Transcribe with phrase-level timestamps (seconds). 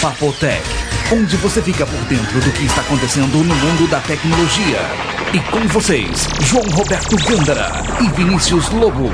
[0.00, 0.62] Papotec,
[1.12, 4.78] onde você fica por dentro do que está acontecendo no mundo da tecnologia.
[5.34, 7.68] E com vocês, João Roberto Gândara
[8.00, 9.10] e Vinícius Lobo.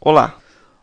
[0.00, 0.36] Olá,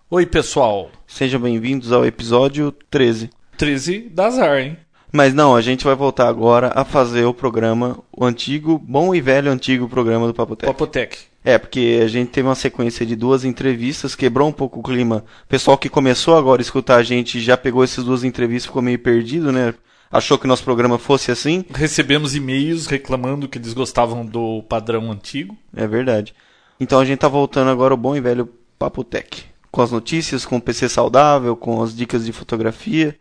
[0.10, 0.90] Oi, pessoal.
[1.06, 3.30] sejam bem-vindos ao episódio 13.
[3.58, 4.78] 13 da Azar, hein?
[5.16, 9.22] Mas não, a gente vai voltar agora a fazer o programa, o antigo, bom e
[9.22, 10.66] velho antigo programa do Papotec.
[10.66, 11.18] Papotec.
[11.46, 15.24] É, porque a gente teve uma sequência de duas entrevistas, quebrou um pouco o clima.
[15.46, 18.82] O pessoal que começou agora a escutar a gente já pegou essas duas entrevistas, ficou
[18.82, 19.76] meio perdido, né?
[20.12, 21.64] Achou que o nosso programa fosse assim.
[21.72, 25.56] Recebemos e-mails reclamando que eles gostavam do padrão antigo.
[25.76, 26.34] É verdade.
[26.80, 29.44] Então a gente tá voltando agora ao bom e velho Papotec.
[29.72, 33.16] Com as notícias, com o PC saudável, com as dicas de fotografia.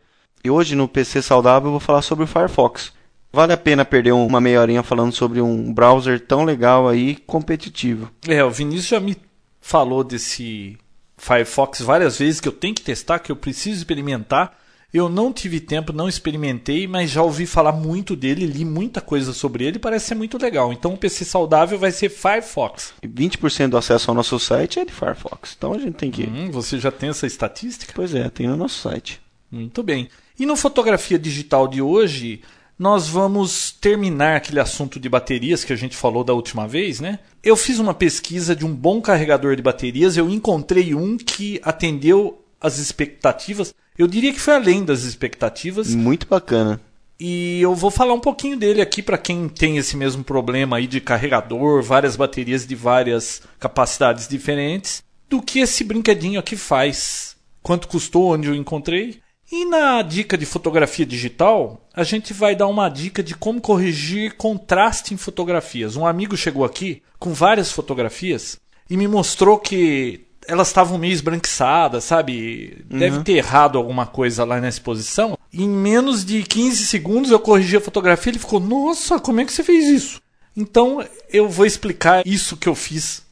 [0.45, 2.93] E hoje no PC saudável eu vou falar sobre o Firefox.
[3.33, 8.11] Vale a pena perder uma meia horinha falando sobre um browser tão legal aí, competitivo.
[8.29, 9.17] É, o Vinícius já me
[9.61, 10.77] falou desse
[11.17, 14.59] Firefox várias vezes que eu tenho que testar, que eu preciso experimentar.
[14.93, 19.33] Eu não tive tempo, não experimentei, mas já ouvi falar muito dele, li muita coisa
[19.33, 20.71] sobre ele, parece ser muito legal.
[20.71, 22.93] Então o PC saudável vai ser Firefox.
[23.03, 25.55] E 20% do acesso ao nosso site é de Firefox.
[25.57, 26.25] Então a gente tem que.
[26.25, 27.93] Hum, você já tem essa estatística?
[27.95, 29.19] Pois é, tem no nosso site.
[29.51, 30.11] Muito bem.
[30.39, 32.41] E no Fotografia Digital de hoje,
[32.79, 37.19] nós vamos terminar aquele assunto de baterias que a gente falou da última vez, né?
[37.43, 42.43] Eu fiz uma pesquisa de um bom carregador de baterias, eu encontrei um que atendeu
[42.61, 43.75] as expectativas.
[43.97, 45.95] Eu diria que foi além das expectativas.
[45.95, 46.81] Muito bacana.
[47.21, 50.89] E eu vou falar um pouquinho dele aqui para quem tem esse mesmo problema aí
[50.89, 57.37] de carregador, várias baterias de várias capacidades diferentes, do que esse brinquedinho aqui faz.
[57.63, 59.21] Quanto custou, onde eu encontrei.
[59.53, 64.35] E na dica de fotografia digital, a gente vai dar uma dica de como corrigir
[64.35, 65.95] contraste em fotografias.
[65.95, 68.59] Um amigo chegou aqui com várias fotografias
[68.89, 72.83] e me mostrou que elas estavam meio esbranquiçadas, sabe?
[72.89, 75.37] Deve ter errado alguma coisa lá na exposição.
[75.53, 79.45] Em menos de 15 segundos eu corrigi a fotografia e ele ficou: Nossa, como é
[79.45, 80.23] que você fez isso?
[80.57, 83.23] Então eu vou explicar isso que eu fiz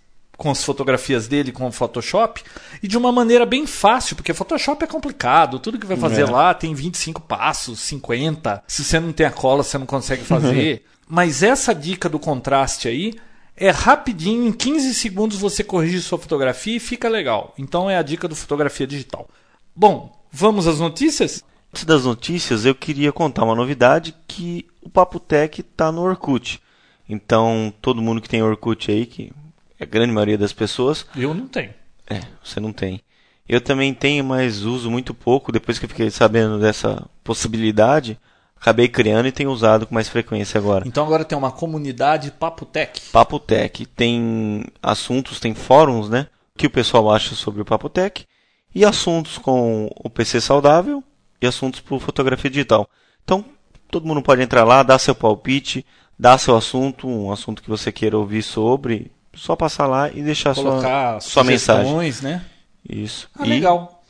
[0.41, 2.43] com as fotografias dele com o Photoshop
[2.83, 6.31] e de uma maneira bem fácil, porque Photoshop é complicado, tudo que vai fazer É.
[6.31, 8.65] lá tem 25 passos, 50.
[8.67, 10.83] Se você não tem a cola, você não consegue fazer.
[11.07, 13.13] Mas essa dica do contraste aí
[13.55, 17.53] é rapidinho, em 15 segundos você corrige sua fotografia e fica legal.
[17.59, 19.29] Então é a dica do fotografia digital.
[19.77, 21.45] Bom, vamos às notícias?
[21.71, 26.63] Antes das notícias, eu queria contar uma novidade que o Papo Tech tá no Orkut.
[27.07, 29.31] Então, todo mundo que tem Orkut aí, que
[29.81, 31.73] a grande maioria das pessoas, Eu não tenho.
[32.09, 33.01] é, você não tem.
[33.49, 35.51] Eu também tenho, mas uso muito pouco.
[35.51, 38.17] Depois que eu fiquei sabendo dessa possibilidade,
[38.57, 40.87] acabei criando e tenho usado com mais frequência agora.
[40.87, 43.01] Então agora tem uma comunidade Papotec.
[43.11, 46.29] Papo Tech tem assuntos, tem fóruns, né?
[46.57, 48.25] Que o pessoal acha sobre o Papo Tech
[48.73, 51.03] e assuntos com o PC saudável
[51.43, 52.89] e assuntos por fotografia digital.
[53.25, 53.45] Então,
[53.91, 55.85] todo mundo pode entrar lá, dar seu palpite,
[56.17, 60.55] dar seu assunto, um assunto que você queira ouvir sobre, só passar lá e deixar
[60.55, 61.93] Colocar sua, sua mensagem.
[62.23, 62.45] né?
[62.89, 63.29] Isso.
[63.39, 64.03] Ah, E- legal.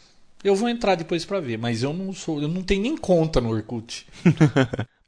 [0.42, 3.41] Eu vou entrar depois pra ver, mas eu não sou, eu não tenho nem conta
[3.41, 4.06] no Orkut.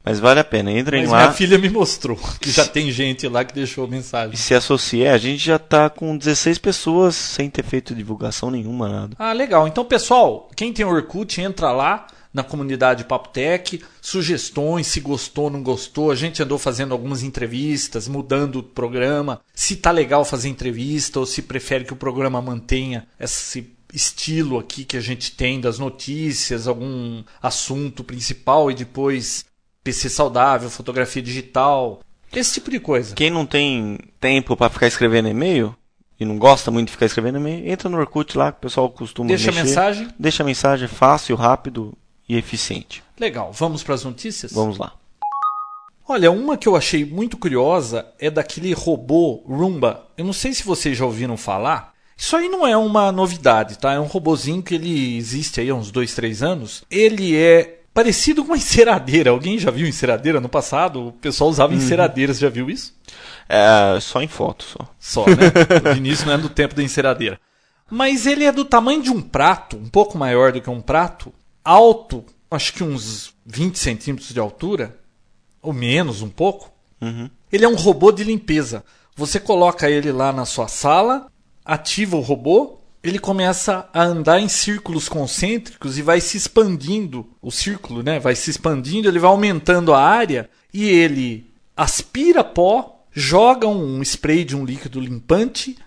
[0.05, 3.25] Mas vale a pena, entrem Mas lá minha filha me mostrou que já tem gente
[3.29, 4.33] lá que deixou mensagem.
[4.33, 5.03] e se associe.
[5.03, 9.15] É, A gente já tá com 16 pessoas sem ter feito divulgação nenhuma, nada.
[9.17, 9.65] Ah, legal.
[9.65, 16.09] Então, pessoal, quem tem Orkut, entra lá na comunidade Papotec, sugestões, se gostou, não gostou.
[16.09, 19.41] A gente andou fazendo algumas entrevistas, mudando o programa.
[19.53, 24.83] Se tá legal fazer entrevista ou se prefere que o programa mantenha esse estilo aqui
[24.83, 29.45] que a gente tem das notícias, algum assunto principal e depois
[29.83, 32.01] PC saudável, fotografia digital,
[32.33, 33.13] esse tipo de coisa.
[33.13, 35.75] Quem não tem tempo para ficar escrevendo e-mail
[36.19, 38.89] e não gosta muito de ficar escrevendo e-mail, entra no Orkut lá que o pessoal
[38.89, 39.67] costuma Deixa a mexer.
[39.67, 40.07] mensagem.
[40.17, 41.95] Deixa a mensagem fácil, rápido
[42.33, 43.03] e eficiente.
[43.19, 43.51] Legal.
[43.53, 44.51] Vamos para as notícias?
[44.51, 44.93] Vamos lá.
[46.07, 50.07] Olha, uma que eu achei muito curiosa é daquele robô Roomba.
[50.17, 51.93] Eu não sei se vocês já ouviram falar.
[52.17, 53.93] Isso aí não é uma novidade, tá?
[53.93, 56.83] É um robozinho que ele existe aí há uns dois, três anos.
[56.91, 59.31] Ele é parecido com uma enceradeira.
[59.31, 61.07] Alguém já viu enceradeira no passado?
[61.07, 62.93] O pessoal usava enceradeiras, já viu isso?
[63.47, 64.89] É, só em foto só.
[64.99, 65.51] Só, né?
[65.89, 67.39] O Vinícius não é do tempo da enceradeira.
[67.89, 71.33] Mas ele é do tamanho de um prato, um pouco maior do que um prato,
[71.63, 74.99] alto, acho que uns 20 centímetros de altura,
[75.61, 76.71] ou menos um pouco.
[77.01, 77.29] Uhum.
[77.51, 78.83] Ele é um robô de limpeza.
[79.15, 81.27] Você coloca ele lá na sua sala,
[81.63, 87.51] ativa o robô, ele começa a andar em círculos concêntricos e vai se expandindo o
[87.51, 88.17] círculo, né?
[88.17, 94.45] Vai se expandindo, ele vai aumentando a área e ele aspira pó, joga um spray
[94.45, 95.77] de um líquido limpante,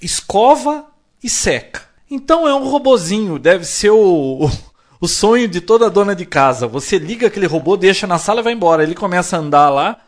[0.00, 0.86] escova
[1.22, 1.82] e seca.
[2.10, 4.50] Então é um robozinho, deve ser o,
[5.00, 6.66] o, sonho de toda dona de casa.
[6.66, 8.82] Você liga aquele robô, deixa na sala e vai embora.
[8.82, 9.98] Ele começa a andar lá,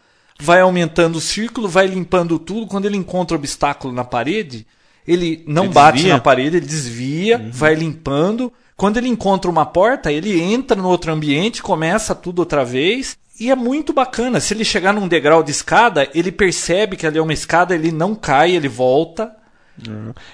[0.41, 2.67] vai aumentando o círculo, vai limpando tudo.
[2.67, 4.67] Quando ele encontra obstáculo na parede,
[5.07, 6.15] ele não Ele bate desvia?
[6.15, 8.53] na parede, ele desvia, vai limpando.
[8.77, 13.19] Quando ele encontra uma porta, ele entra no outro ambiente, começa tudo outra vez.
[13.39, 14.39] E é muito bacana.
[14.41, 17.91] Se ele chegar num degrau de escada, ele percebe que ali é uma escada, ele
[17.91, 19.35] não cai, ele volta.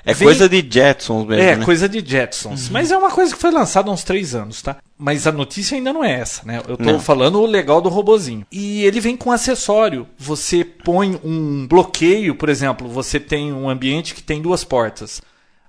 [0.05, 1.65] É Vem- coisa de Jetsons mesmo, É, né?
[1.65, 2.69] coisa de Jetsons.
[2.69, 4.77] Mas é uma coisa que foi lançada há uns três anos, tá?
[4.99, 6.61] Mas a notícia ainda não é essa, né?
[6.67, 6.99] Eu tô Não.
[7.01, 8.47] falando o legal do robozinho.
[8.51, 10.07] E ele vem com acessório.
[10.19, 15.21] Você põe um bloqueio, por exemplo, você tem um ambiente que tem duas portas.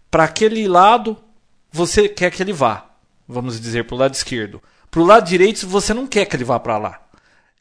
[0.09, 1.17] Para aquele lado,
[1.71, 2.85] você quer que ele vá.
[3.27, 4.61] Vamos dizer, pro lado esquerdo.
[4.89, 7.01] Pro lado direito, você não quer que ele vá para lá.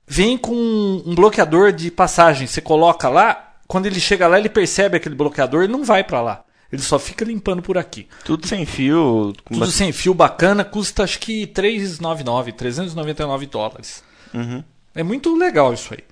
[0.07, 2.47] Vem com um bloqueador de passagem.
[2.47, 6.21] Você coloca lá, quando ele chega lá, ele percebe aquele bloqueador e não vai para
[6.21, 6.45] lá.
[6.73, 8.09] Ele só fica limpando por aqui.
[8.25, 9.33] Tudo sem fio.
[9.45, 14.03] Tudo sem fio bacana, custa acho que 399, 399 dólares.
[14.35, 14.63] Uhum.
[14.95, 16.05] É muito legal isso aí.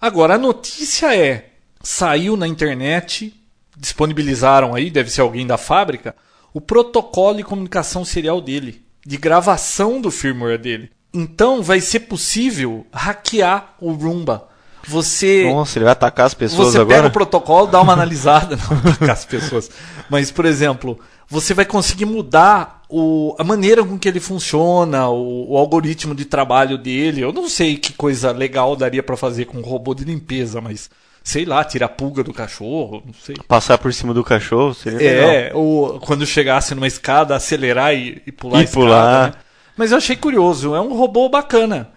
[0.00, 1.50] Agora, a notícia é:
[1.82, 3.34] saiu na internet,
[3.76, 6.14] disponibilizaram aí, deve ser alguém da fábrica,
[6.54, 10.90] o protocolo de comunicação serial dele, de gravação do firmware dele.
[11.12, 14.48] Então, vai ser possível hackear o Roomba.
[14.86, 15.50] Você.
[15.52, 17.08] Nossa, ele vai atacar as pessoas Você pega agora?
[17.08, 19.70] o protocolo, dá uma analisada, não atacar as pessoas.
[20.08, 20.98] Mas, por exemplo,
[21.28, 26.24] você vai conseguir mudar o, a maneira com que ele funciona, o, o algoritmo de
[26.24, 27.20] trabalho dele.
[27.20, 30.90] Eu não sei que coisa legal daria pra fazer com um robô de limpeza, mas
[31.22, 33.36] sei lá, tirar a pulga do cachorro, não sei.
[33.46, 35.30] Passar por cima do cachorro seria legal.
[35.30, 39.26] É, ou quando chegasse numa escada, acelerar e, e pular E a escada, pular.
[39.28, 39.32] né?
[39.76, 41.90] Mas eu achei curioso, é um robô bacana.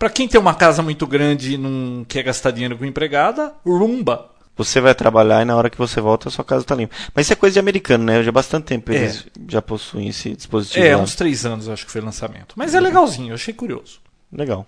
[0.00, 4.30] Pra quem tem uma casa muito grande e não quer gastar dinheiro com empregada, Roomba.
[4.56, 6.94] Você vai trabalhar e na hora que você volta a sua casa tá limpa.
[7.14, 8.22] Mas isso é coisa de americano, né?
[8.22, 8.96] Já há bastante tempo É.
[8.96, 10.86] eles já possuem esse dispositivo.
[10.86, 11.02] É, lá.
[11.02, 12.54] uns três anos acho que foi o lançamento.
[12.56, 14.00] Mas é legalzinho, eu achei curioso.
[14.32, 14.66] Legal.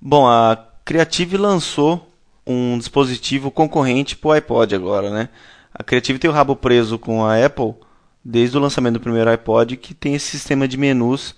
[0.00, 2.08] Bom, a Creative lançou
[2.46, 5.28] um dispositivo concorrente pro iPod agora, né?
[5.74, 7.74] A Creative tem o rabo preso com a Apple
[8.24, 11.34] desde o lançamento do primeiro iPod, que tem esse sistema de menus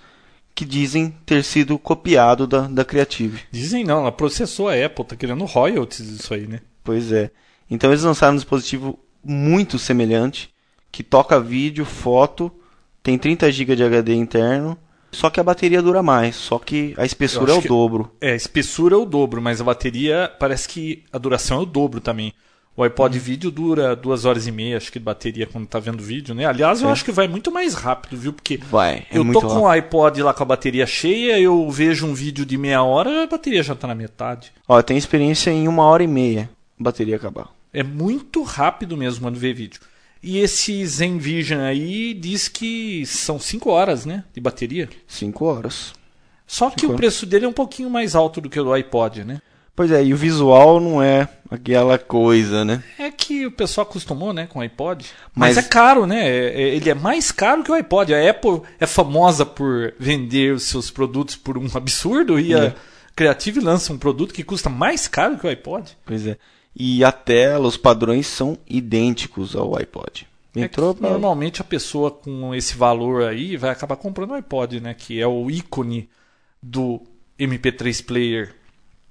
[0.61, 3.41] que dizem ter sido copiado da, da Creative.
[3.51, 6.61] Dizem não, ela processou a Apple, tá querendo royalties isso aí, né?
[6.85, 7.31] Pois é.
[7.71, 10.51] Então eles lançaram um dispositivo muito semelhante,
[10.93, 12.53] que toca vídeo, foto,
[13.03, 14.77] tem 30 GB de HD interno,
[15.11, 18.13] só que a bateria dura mais, só que a espessura é o que- dobro.
[18.21, 21.67] É, a espessura é o dobro, mas a bateria parece que a duração é o
[21.67, 22.35] dobro também.
[22.77, 23.21] O iPod Hum.
[23.21, 26.47] vídeo dura duas horas e meia, acho que de bateria quando tá vendo vídeo, né?
[26.47, 26.93] Aliás, eu É.
[26.93, 28.33] acho que vai muito mais rápido, viu?
[28.33, 32.07] Porque Vai, é eu tô com o iPod lá com a bateria cheia, eu vejo
[32.07, 34.53] um vídeo de meia hora, a bateria já tá na metade.
[34.69, 37.49] Ó, eu tenho experiência em uma hora e meia, bateria acabar.
[37.73, 39.81] É muito rápido mesmo quando vê vídeo.
[40.23, 44.25] E esse Zen Vision aí diz que são 5 horas, né?
[44.35, 44.89] De bateria.
[45.09, 45.93] Cinco horas.
[46.47, 48.73] Só que Cinco o preço dele é um pouquinho mais alto do que o do
[48.73, 49.41] iPod, né?
[49.75, 52.83] Pois é, e o visual não é aquela coisa, né?
[52.99, 55.07] É que o pessoal acostumou, né, com o iPod.
[55.35, 56.29] Mas, Mas- é caro, né?
[56.29, 58.15] É- é- ele é mais caro que o iPod.
[58.15, 62.75] A Apple é famosa por vender os seus produtos por um absurdo e a É.
[63.17, 65.97] Creative lança um produto que custa mais caro que o iPod.
[66.07, 66.39] Pois é.
[66.75, 70.27] E a tela, os padrões são idênticos ao iPod.
[70.57, 70.69] É
[71.01, 74.95] normalmente a pessoa com esse valor aí vai acabar comprando o iPod, né?
[74.95, 76.09] Que é o ícone
[76.63, 77.01] do
[77.39, 78.55] MP3 player.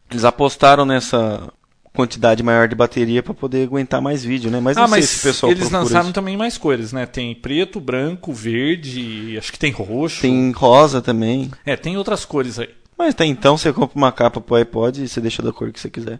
[0.10, 1.52] Eles apostaram nessa
[1.94, 4.60] quantidade maior de bateria para poder aguentar mais vídeo, né?
[4.60, 6.14] Mas não ah, sei mas se o pessoal eles lançaram isso.
[6.14, 7.06] também mais cores, né?
[7.06, 10.22] Tem preto, branco, verde, acho que tem roxo.
[10.22, 11.52] Tem rosa também.
[11.66, 12.70] É, tem outras cores aí.
[12.98, 15.80] Mas até então você compra uma capa pro iPod e você deixa da cor que
[15.80, 16.20] você quiser.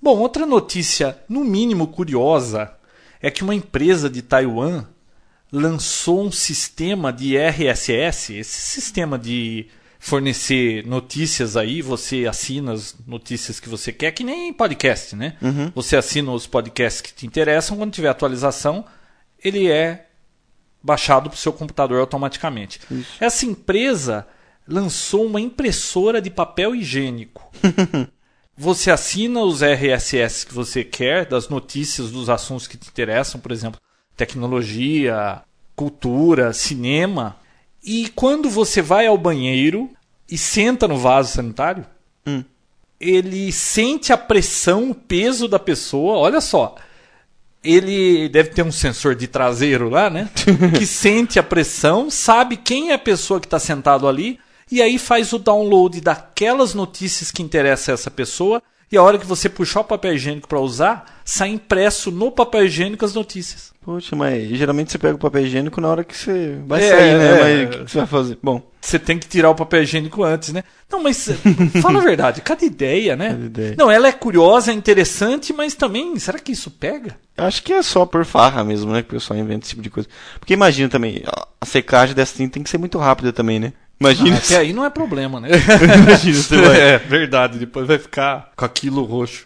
[0.00, 2.72] Bom, outra notícia, no mínimo curiosa,
[3.20, 4.84] é que uma empresa de Taiwan
[5.52, 9.66] lançou um sistema de RSS, esse sistema de
[9.98, 15.36] fornecer notícias aí, você assina as notícias que você quer, que nem podcast, né?
[15.74, 18.84] Você assina os podcasts que te interessam, quando tiver atualização,
[19.42, 20.06] ele é
[20.82, 22.80] baixado para o seu computador automaticamente.
[23.20, 24.26] Essa empresa
[24.66, 27.50] lançou uma impressora de papel higiênico.
[28.60, 33.52] Você assina os RSS que você quer, das notícias dos assuntos que te interessam, por
[33.52, 33.80] exemplo,
[34.16, 35.42] tecnologia,
[35.76, 37.36] cultura, cinema.
[37.84, 39.90] E quando você vai ao banheiro
[40.30, 41.86] e senta no vaso sanitário,
[42.26, 42.44] Hum.
[43.00, 46.18] ele sente a pressão, o peso da pessoa.
[46.18, 46.74] Olha só.
[47.62, 50.28] Ele deve ter um sensor de traseiro lá, né?
[50.78, 54.38] que sente a pressão, sabe quem é a pessoa que está sentado ali,
[54.70, 59.18] e aí faz o download daquelas notícias que interessam a essa pessoa E a hora
[59.18, 63.72] que você puxar o papel higiênico para usar, sai impresso no papel higiênico as notícias.
[63.88, 67.16] Poxa, mas geralmente você pega o papel higiênico na hora que você vai É, sair,
[67.18, 67.26] né?
[67.30, 67.40] é.
[67.40, 68.38] Mas o que você vai fazer?
[68.42, 70.62] Bom, Você tem que tirar o papel higiênico antes, né?
[70.92, 71.26] Não, mas
[71.80, 73.30] fala a verdade, cada ideia, né?
[73.30, 73.74] Cada ideia.
[73.78, 77.16] Não, ela é curiosa, é interessante, mas também, será que isso pega?
[77.34, 79.00] eu acho que é só por farra mesmo, né?
[79.00, 80.06] Que o pessoal inventa esse tipo de coisa.
[80.38, 83.72] Porque imagina também, a- a secagem dessa tinta tem que ser muito rápida também, né?
[84.00, 85.48] Imagina, Até aí não é problema, né?
[86.04, 86.80] imagina você vai.
[86.80, 87.58] É, verdade.
[87.58, 89.44] Depois vai ficar com aquilo roxo.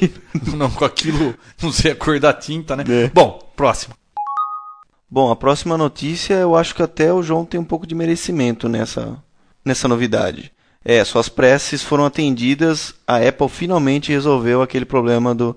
[0.54, 2.84] não, com aquilo, não sei a cor da tinta, né?
[2.86, 3.08] É.
[3.08, 3.94] Bom, próximo.
[5.10, 8.68] Bom, a próxima notícia eu acho que até o João tem um pouco de merecimento
[8.68, 9.16] nessa,
[9.64, 10.52] nessa novidade.
[10.84, 15.56] É, suas preces foram atendidas, a Apple finalmente resolveu aquele problema do,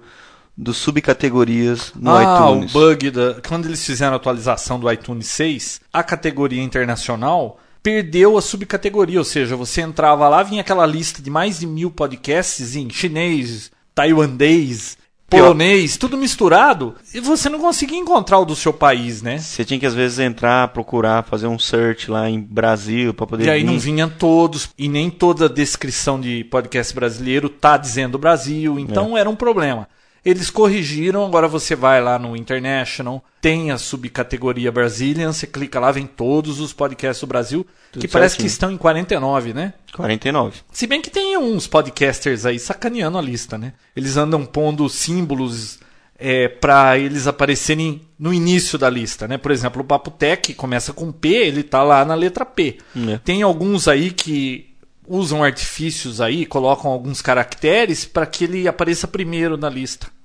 [0.56, 2.74] dos subcategorias no ah, iTunes.
[2.74, 3.42] o bug da.
[3.46, 9.18] Quando eles fizeram a atualização do iTunes 6, a categoria internacional perdeu a subcategoria.
[9.18, 13.72] Ou seja, você entrava lá, vinha aquela lista de mais de mil podcasts em chinês,
[13.96, 14.98] taiwanês,
[15.30, 19.38] polonês, tudo misturado, e você não conseguia encontrar o do seu país, né?
[19.38, 23.46] Você tinha que às vezes entrar, procurar, fazer um search lá em Brasil para poder
[23.46, 23.66] E aí vir.
[23.68, 29.18] não vinham todos, e nem toda a descrição de podcast brasileiro tá dizendo Brasil, então
[29.18, 29.88] era um problema.
[30.28, 35.90] Eles corrigiram, agora você vai lá no International, tem a subcategoria Brazilian, você clica lá,
[35.90, 38.46] vem todos os podcasts do Brasil, Tudo que parece certinho.
[38.50, 39.74] que estão em 49, né?
[39.94, 40.60] 49.
[40.70, 43.72] Se bem que tem uns podcasters aí sacaneando a lista, né?
[43.96, 45.80] Eles andam pondo símbolos
[46.20, 49.38] é, para eles aparecerem no início da lista, né?
[49.38, 52.80] Por exemplo, o Papo Tech começa com P, ele tá lá na letra P.
[53.08, 53.18] É.
[53.20, 54.76] Tem alguns aí que
[55.08, 60.17] usam artifícios aí, colocam alguns caracteres para que ele apareça primeiro na lista.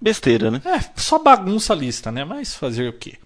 [0.00, 0.60] Besteira, né?
[0.64, 2.24] É, só bagunça a lista, né?
[2.24, 3.18] Mas fazer o quê?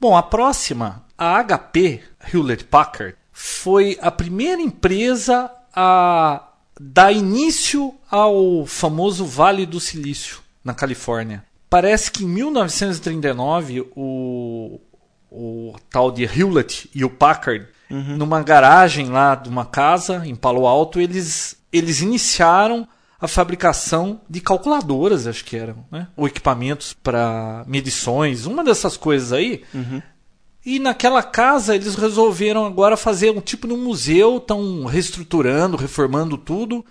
[0.00, 2.02] Bom, a próxima, a HP
[2.32, 10.74] Hewlett Packard, foi a primeira empresa a dar início ao famoso Vale do Silício, na
[10.74, 11.44] Califórnia.
[11.68, 14.80] Parece que em 1939 o,
[15.30, 20.66] o tal de Hewlett e o Packard, numa garagem lá de uma casa em Palo
[20.66, 22.86] Alto, eles, eles iniciaram
[23.20, 26.08] a fabricação de calculadoras, acho que eram, né?
[26.16, 29.64] ou equipamentos para medições, uma dessas coisas aí.
[30.64, 36.36] E naquela casa eles resolveram agora fazer um tipo de um museu, estão reestruturando, reformando
[36.36, 36.84] tudo.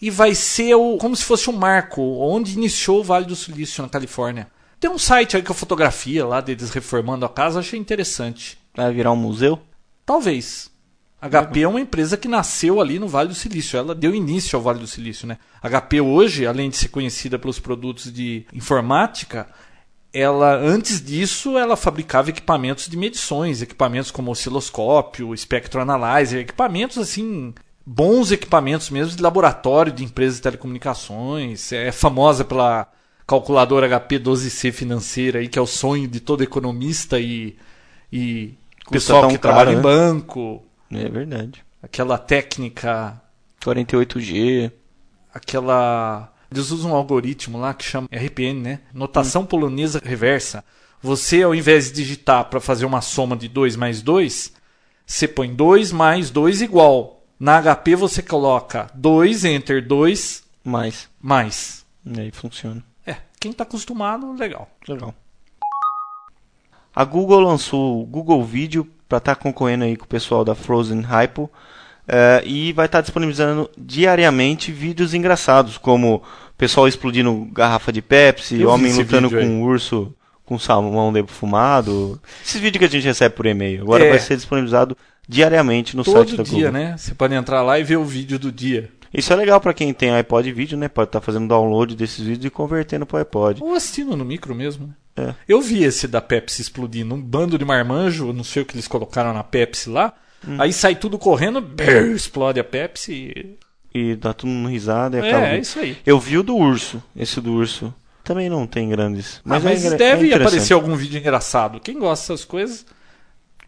[0.00, 3.82] E vai ser o, como se fosse um marco, onde iniciou o Vale do Silício,
[3.82, 4.48] na Califórnia.
[4.80, 8.58] Tem um site aí com a fotografia lá deles reformando a casa, achei interessante.
[8.74, 9.60] Vai virar um museu?
[10.04, 10.71] Talvez.
[11.22, 13.78] HP é uma empresa que nasceu ali no Vale do Silício.
[13.78, 15.38] Ela deu início ao Vale do Silício, né?
[15.62, 19.46] HP hoje, além de ser conhecida pelos produtos de informática,
[20.12, 27.54] ela antes disso ela fabricava equipamentos de medições, equipamentos como osciloscópio, espectro analyzer, equipamentos assim
[27.86, 31.72] bons equipamentos mesmo de laboratório de empresas de telecomunicações.
[31.72, 32.88] É famosa pela
[33.26, 37.56] calculadora HP 12C financeira aí que é o sonho de todo economista e,
[38.12, 38.54] e
[38.90, 39.80] pessoal que trabalha em né?
[39.80, 40.62] banco,
[40.92, 41.64] É verdade.
[41.82, 43.20] aquela técnica
[43.62, 44.72] 48G.
[45.32, 46.32] aquela.
[46.50, 48.80] Eles usam um algoritmo lá que chama RPN, né?
[48.92, 50.62] Notação polonesa reversa.
[51.00, 54.52] Você, ao invés de digitar para fazer uma soma de 2 mais 2,
[55.06, 57.24] você põe 2 mais 2 igual.
[57.40, 61.08] Na HP você coloca 2, enter 2, Mais.
[61.20, 61.84] mais.
[62.04, 62.84] E aí funciona.
[63.04, 64.70] É, quem está acostumado, legal.
[64.86, 65.14] Legal.
[66.94, 71.02] A Google lançou o Google Video para estar concorrendo aí com o pessoal da Frozen
[71.02, 71.50] Hypo
[72.08, 76.22] eh, e vai estar disponibilizando diariamente vídeos engraçados, como o
[76.56, 80.14] pessoal explodindo garrafa de Pepsi, Eu homem lutando com um urso
[80.46, 82.18] com salmão defumado.
[82.42, 83.82] Esses vídeos que a gente recebe por e-mail.
[83.82, 84.08] Agora É.
[84.08, 84.96] vai ser disponibilizado
[85.28, 86.72] diariamente no site Todo da dia, Google.
[86.72, 86.96] né?
[86.96, 88.90] Você pode entrar lá e ver o vídeo do dia.
[89.12, 90.88] Isso é legal para quem tem iPod vídeo, né?
[90.88, 93.62] Pode estar fazendo download desses vídeos e convertendo para iPod.
[93.62, 94.94] Ou assistindo no micro mesmo, né?
[95.16, 95.34] É.
[95.46, 98.88] Eu vi esse da Pepsi explodindo, um bando de marmanjo, não sei o que eles
[98.88, 100.12] colocaram na Pepsi lá.
[100.46, 100.56] Hum.
[100.58, 103.56] Aí sai tudo correndo, brrr, explode a Pepsi.
[103.94, 105.46] E dá todo mundo risada e É, acaba.
[105.48, 105.96] é isso aí.
[106.06, 107.02] Eu vi o do urso.
[107.14, 107.92] Esse do urso.
[108.24, 109.40] Também não tem grandes.
[109.44, 110.34] Mas, Mas, é é deve interessante.
[110.46, 111.78] aparecer algum vídeo engraçado.
[111.80, 112.86] Quem gosta dessas coisas,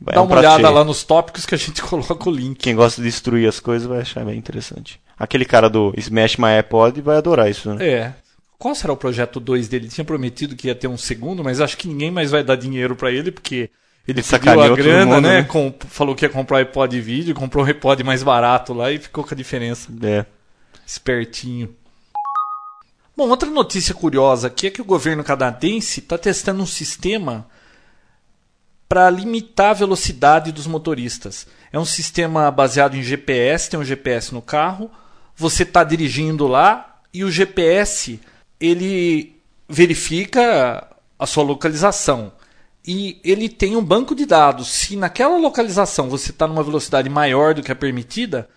[0.06, 0.72] É dá um uma olhada cheio.
[0.74, 2.56] lá nos tópicos que a gente coloca o link.
[2.58, 4.98] Quem gosta de destruir as coisas vai achar bem interessante.
[5.18, 7.86] Aquele cara do Smash My iPod vai adorar isso, né?
[7.86, 8.14] É.
[8.58, 9.88] Qual será o projeto 2 dele?
[9.88, 12.96] Tinha prometido que ia ter um segundo, mas acho que ninguém mais vai dar dinheiro
[12.96, 13.68] pra ele, porque ele
[14.06, 15.40] Ele pediu sacaneou a grana, mundo, né?
[15.40, 15.44] né?
[15.44, 18.98] Com- falou que ia comprar o iPod vídeo, comprou um iPod mais barato lá e
[18.98, 19.90] ficou com a diferença.
[20.02, 20.24] É.
[20.86, 21.74] Espertinho.
[23.16, 27.46] Bom, outra notícia curiosa aqui é que o governo canadense está testando um sistema
[28.88, 31.46] para limitar a velocidade dos motoristas.
[31.72, 34.90] É um sistema baseado em GPS, tem um GPS no carro.
[35.36, 38.20] você está dirigindo lá e o GPS
[38.66, 40.86] ele verifica
[41.18, 42.32] a sua localização
[42.86, 44.68] e ele tem um banco de dados.
[44.68, 48.48] Se naquela localização você está numa velocidade maior do que a permitida,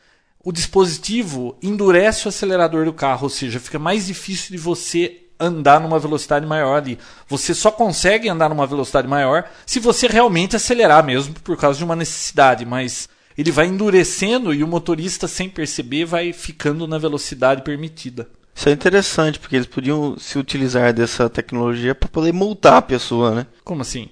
[0.44, 5.80] o dispositivo endurece o acelerador do carro, ou seja, fica mais difícil de você andar
[5.80, 6.98] numa velocidade maior ali.
[7.28, 11.84] Você só consegue andar numa velocidade maior se você realmente acelerar mesmo por causa de
[11.86, 17.62] uma necessidade, mas ele vai endurecendo e o motorista sem perceber vai ficando na velocidade
[17.62, 18.28] permitida.
[18.58, 23.30] Isso é interessante, porque eles podiam se utilizar dessa tecnologia para poder multar a pessoa,
[23.30, 23.46] né?
[23.64, 24.10] Como assim?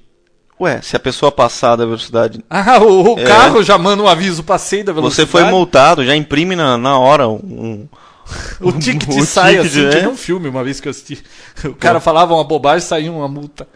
[0.62, 2.40] Ué, se a pessoa passar da velocidade.
[2.48, 3.24] Ah, o, o É.
[3.24, 5.28] carro já manda um aviso, passei da velocidade.
[5.28, 7.88] Você foi multado, já imprime na, na hora um.
[8.62, 9.90] O ticket o sai ticket, assim, é.
[9.90, 11.24] que nem um filme, uma vez que eu assisti.
[11.64, 13.68] O cara falava uma bobagem, saía uma multa.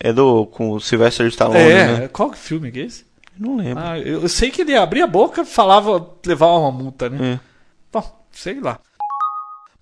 [0.00, 0.46] É do.
[0.46, 2.08] com o Sylvester Stallone, é, né?
[2.08, 3.04] qual filme que é esse?
[3.38, 3.82] Não lembro.
[3.84, 7.34] Ah, eu eu sei que ele abria a boca falava, levava uma multa, né?
[7.34, 7.40] É.
[7.92, 8.78] Bom, sei lá.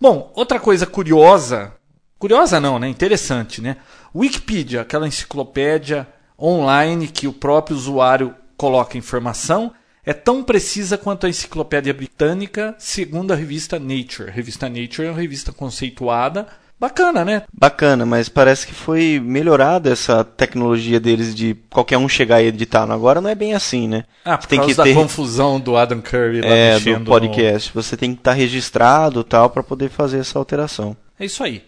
[0.00, 1.72] Bom, outra coisa curiosa.
[2.18, 2.88] Curiosa não, né?
[2.88, 3.76] Interessante, né?
[4.14, 6.06] Wikipedia, aquela enciclopédia
[6.38, 9.72] online que o próprio usuário coloca informação,
[10.04, 14.28] é tão precisa quanto a enciclopédia britânica, segundo a revista Nature.
[14.28, 16.46] A revista Nature é uma revista conceituada.
[16.78, 17.42] Bacana, né?
[17.52, 22.90] Bacana, mas parece que foi melhorada essa tecnologia deles de qualquer um chegar e editar.
[22.90, 24.04] Agora não é bem assim, né?
[24.24, 27.04] Ah, por tem causa que da ter confusão do Adam Curry lá é, do no-
[27.06, 27.72] podcast.
[27.72, 30.94] Você tem que estar registrado tal para poder fazer essa alteração.
[31.18, 31.64] É isso aí.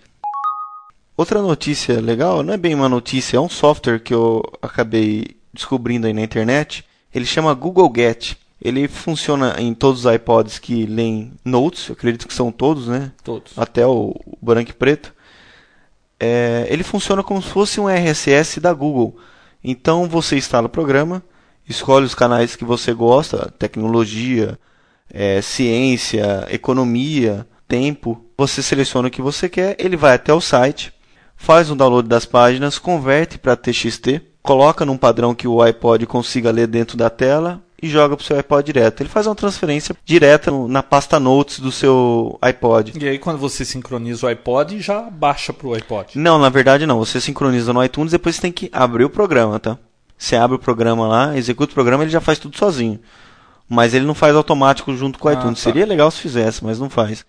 [1.16, 6.06] Outra notícia legal, não é bem uma notícia, é um software que eu acabei descobrindo
[6.06, 6.84] aí na internet.
[7.14, 8.34] Ele chama Google Get.
[8.60, 13.12] Ele funciona em todos os iPods que leem notes, eu acredito que são todos, né?
[13.22, 13.52] Todos.
[13.56, 15.14] Até o, o branco e preto.
[16.18, 19.16] É, ele funciona como se fosse um RSS da Google.
[19.62, 21.22] Então você instala o programa,
[21.68, 24.58] escolhe os canais que você gosta, tecnologia,
[25.08, 28.24] é, ciência, economia, tempo.
[28.36, 30.92] Você seleciona o que você quer, ele vai até o site,
[31.36, 36.50] faz um download das páginas, converte para TXT, coloca num padrão que o iPod consiga
[36.50, 39.00] ler dentro da tela e joga para o seu iPod direto.
[39.02, 42.92] Ele faz uma transferência direta na pasta Notes do seu iPod.
[43.00, 46.18] E aí quando você sincroniza o iPod, já baixa pro iPod.
[46.18, 46.98] Não, na verdade não.
[46.98, 49.78] Você sincroniza no iTunes, depois você tem que abrir o programa, tá?
[50.16, 52.98] Você abre o programa lá, executa o programa, ele já faz tudo sozinho.
[53.68, 55.58] Mas ele não faz automático junto com o Ah, iTunes.
[55.58, 55.64] tá.
[55.64, 57.24] Seria legal se fizesse, mas não faz.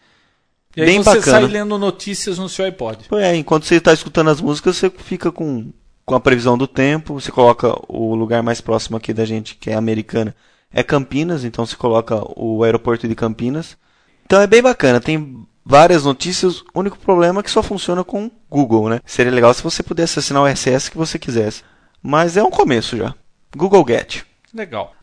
[0.76, 1.42] E aí Bem você bacana.
[1.42, 3.06] sai lendo notícias no seu iPod.
[3.14, 5.72] É, enquanto você está escutando as músicas, você fica com,
[6.10, 7.22] com a previsão do tempo.
[7.22, 10.36] Você coloca o lugar mais próximo aqui da gente, que é Americana,
[10.74, 11.44] é Campinas.
[11.44, 13.78] Então você coloca o aeroporto de Campinas.
[14.26, 15.00] Então é bem bacana.
[15.00, 16.62] Tem várias notícias.
[16.74, 19.02] O único problema é que só funciona com Google, né?
[19.06, 21.62] Seria legal se você pudesse assinar o RSS que você quisesse.
[22.02, 23.14] Mas é um começo já.
[23.56, 24.24] Google Get.
[24.52, 24.96] Legal.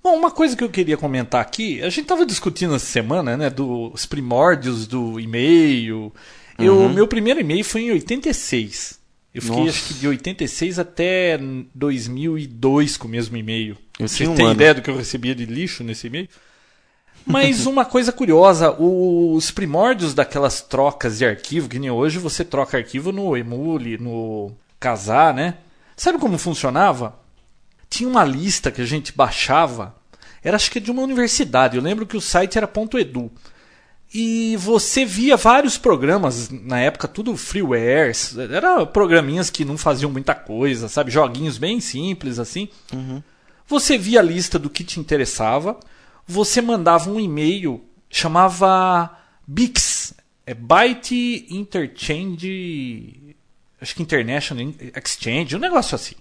[0.00, 3.50] Bom, uma coisa que eu queria comentar aqui, a gente estava discutindo essa semana, né,
[3.50, 6.12] dos primórdios do e-mail.
[6.56, 8.99] Eu, meu primeiro e-mail foi em 86.
[9.34, 9.70] Eu fiquei Nossa.
[9.70, 11.38] acho que de 86 até
[11.74, 13.76] 2002 com o mesmo e-mail.
[13.98, 14.54] Eu Você tinha um tem ano.
[14.54, 16.28] ideia do que eu recebia de lixo nesse e-mail?
[17.24, 22.76] Mas uma coisa curiosa, os primórdios daquelas trocas de arquivo, que nem hoje você troca
[22.76, 25.58] arquivo no Emule, no Casar, né?
[25.96, 27.18] Sabe como funcionava?
[27.88, 29.94] Tinha uma lista que a gente baixava,
[30.42, 33.30] era acho que de uma universidade, eu lembro que o site era .edu.
[34.12, 38.12] E você via vários programas, na época tudo freeware,
[38.52, 41.12] eram programinhas que não faziam muita coisa, sabe?
[41.12, 42.68] Joguinhos bem simples assim.
[43.68, 45.78] Você via a lista do que te interessava,
[46.26, 50.12] você mandava um e-mail, chamava Bix,
[50.44, 53.36] é Byte Interchange,
[53.80, 56.16] acho que International Exchange, um negócio assim.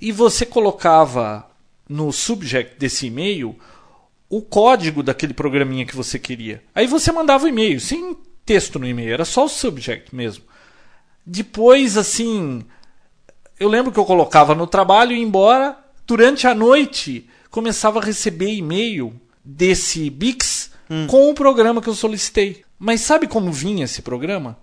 [0.00, 1.48] E você colocava
[1.88, 3.56] no subject desse e-mail
[4.30, 6.62] o código daquele programinha que você queria.
[6.72, 8.16] Aí você mandava o e-mail, sem
[8.46, 10.44] texto no e-mail, era só o subject mesmo.
[11.26, 12.64] Depois, assim,
[13.58, 15.76] eu lembro que eu colocava no trabalho e embora.
[16.06, 19.12] Durante a noite, começava a receber e-mail
[19.44, 20.70] desse Bix
[21.08, 22.64] com o programa que eu solicitei.
[22.78, 24.58] Mas sabe como vinha esse programa?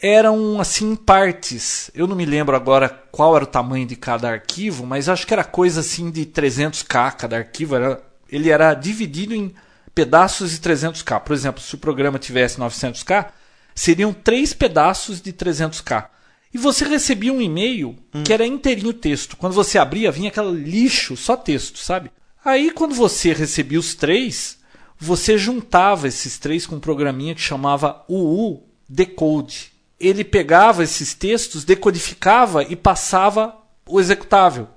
[0.00, 1.90] Eram assim partes.
[1.94, 5.32] Eu não me lembro agora qual era o tamanho de cada arquivo, mas acho que
[5.32, 7.74] era coisa assim de 300k cada arquivo.
[7.74, 8.00] Era,
[8.30, 9.54] ele era dividido em
[9.94, 11.20] pedaços de 300k.
[11.20, 13.30] Por exemplo, se o programa tivesse 900k,
[13.74, 16.06] seriam três pedaços de 300k.
[16.52, 19.36] E você recebia um e-mail que era inteirinho texto.
[19.36, 22.10] Quando você abria, vinha aquele lixo, só texto, sabe?
[22.44, 24.58] Aí, quando você recebia os três,
[24.98, 29.72] você juntava esses três com um programinha que chamava UU Decode.
[30.00, 33.54] Ele pegava esses textos, decodificava e passava
[33.86, 34.68] o executável.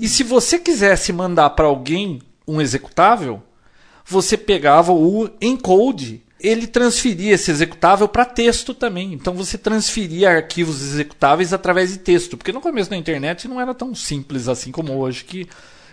[0.00, 3.42] E se você quisesse mandar para alguém um executável,
[4.04, 9.12] você pegava o encode, ele transferia esse executável para texto também.
[9.12, 13.72] Então você transferia arquivos executáveis através de texto, porque no começo da internet não era
[13.74, 15.48] tão simples assim como hoje que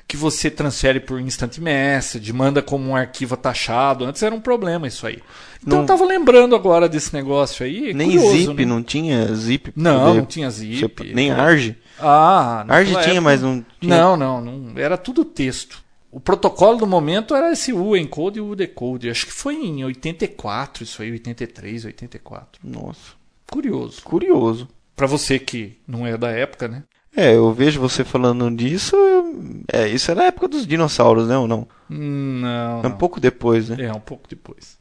[0.07, 4.05] que você transfere por instant message, manda como um arquivo atachado.
[4.05, 5.19] Antes era um problema isso aí.
[5.61, 7.93] Então Não- eu tava lembrando agora desse negócio aí.
[7.93, 8.65] Nem curioso, zip, né?
[8.65, 9.71] não tinha zip.
[9.75, 11.13] Não, poder- não tinha zip.
[11.13, 11.75] Nem ARG.
[11.99, 13.95] Ah, ARG tinha, época- mas não tinha.
[13.95, 14.81] Não, não, não.
[14.81, 15.79] Era tudo texto.
[16.11, 19.09] O protocolo do momento era esse U encode e o decode.
[19.09, 22.61] Acho que foi em 84, isso aí, 83, 84.
[22.63, 23.13] Nossa,
[23.49, 24.01] Curioso.
[24.03, 24.67] curioso.
[24.95, 26.83] Pra você que não é da época, né?
[27.15, 28.95] É, eu vejo você falando disso.
[29.71, 31.37] É, isso era a época dos dinossauros, né?
[31.37, 31.67] Ou não?
[31.87, 32.81] Não.
[32.83, 32.97] É um não.
[32.97, 33.85] pouco depois, né?
[33.85, 34.77] É, um pouco depois.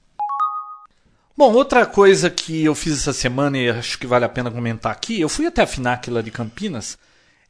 [1.37, 4.91] Bom, outra coisa que eu fiz essa semana e acho que vale a pena comentar
[4.91, 6.99] aqui, eu fui até a Finac lá de Campinas.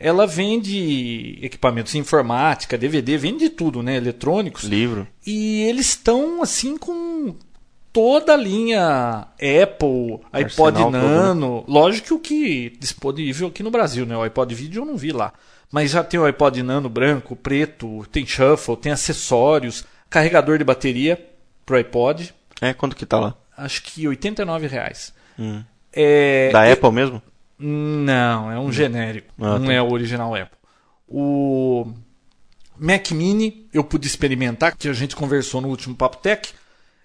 [0.00, 3.96] Ela vende equipamentos de informática, DVD, vende tudo, né?
[3.96, 4.62] Eletrônicos.
[4.64, 5.08] Livro.
[5.26, 7.34] E eles estão assim com
[7.92, 11.00] toda a linha Apple, iPod Arsenal todo, né?
[11.00, 11.64] Nano.
[11.66, 14.16] Lógico que o que disponível aqui no Brasil, né?
[14.16, 15.32] O iPod Video eu não vi lá.
[15.70, 21.18] Mas já tem o iPod Nano branco, preto, tem shuffle, tem acessórios, carregador de bateria
[21.66, 22.32] pro iPod.
[22.60, 23.34] É, quanto que tá lá?
[23.56, 25.12] Acho que 89 reais.
[25.38, 25.62] Hum.
[25.92, 27.20] É, Da e- Apple mesmo?
[27.58, 29.32] Não, é um genérico.
[29.38, 29.72] Ah, não tá.
[29.72, 30.56] é o original Apple.
[31.08, 31.90] O
[32.78, 36.50] Mac Mini eu pude experimentar, que a gente conversou no último Papo Tech.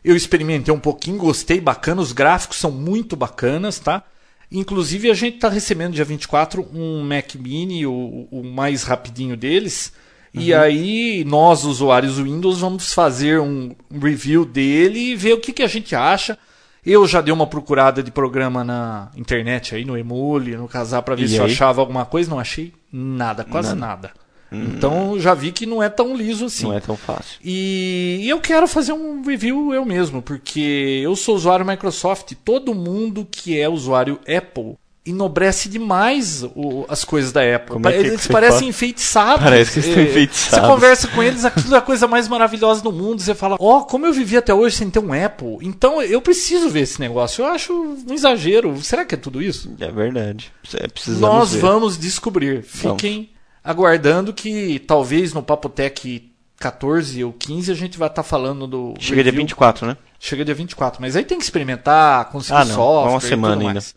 [0.04, 2.02] Eu experimentei um pouquinho, gostei, bacana.
[2.02, 4.04] Os gráficos são muito bacanas, tá?
[4.52, 9.94] Inclusive a gente está recebendo dia 24 um Mac Mini, o, o mais rapidinho deles.
[10.34, 15.62] E aí nós, usuários Windows, vamos fazer um review dele e ver o que, que
[15.62, 16.38] a gente acha.
[16.86, 21.16] Eu já dei uma procurada de programa na internet aí, no Emule, no Casar, para
[21.16, 21.52] ver E se eu aí?
[21.52, 22.30] achava alguma coisa.
[22.30, 24.12] Não achei nada, quase nada.
[24.52, 26.66] Então já vi que não é tão liso assim.
[26.66, 27.40] Não é tão fácil.
[27.44, 32.34] E eu quero fazer um review eu mesmo, porque eu sou usuário Microsoft.
[32.46, 37.74] Todo mundo que é usuário Apple enobrece demais o- as coisas da Apple.
[37.74, 38.70] Como é eles você parecem fala?
[38.70, 39.44] enfeitiçados.
[39.44, 40.60] Parece que estão É, enfeitiçados.
[40.68, 43.22] Você conversa com eles, aquilo é a coisa mais maravilhosa do mundo.
[43.22, 45.58] Você fala, ó, como eu vivi até hoje sem ter um Apple.
[45.62, 47.44] Então eu preciso ver esse negócio.
[47.44, 48.82] Eu acho um exagero.
[48.82, 49.76] Será que é tudo isso?
[49.80, 50.52] É verdade.
[50.76, 50.88] É,
[51.20, 51.60] Nós ver.
[51.60, 52.64] vamos descobrir.
[52.76, 53.02] Vamos.
[53.02, 53.30] Fiquem
[53.64, 58.94] aguardando que talvez no Papotec 14 ou 15 a gente vai estar falando do.
[59.00, 59.42] Chega dia review.
[59.42, 59.98] 24, né?
[60.20, 61.02] Chega dia 24.
[61.02, 62.76] Mas aí tem que experimentar, conseguir Ah, não.
[62.76, 63.12] software.
[63.12, 63.94] Uma semana mais.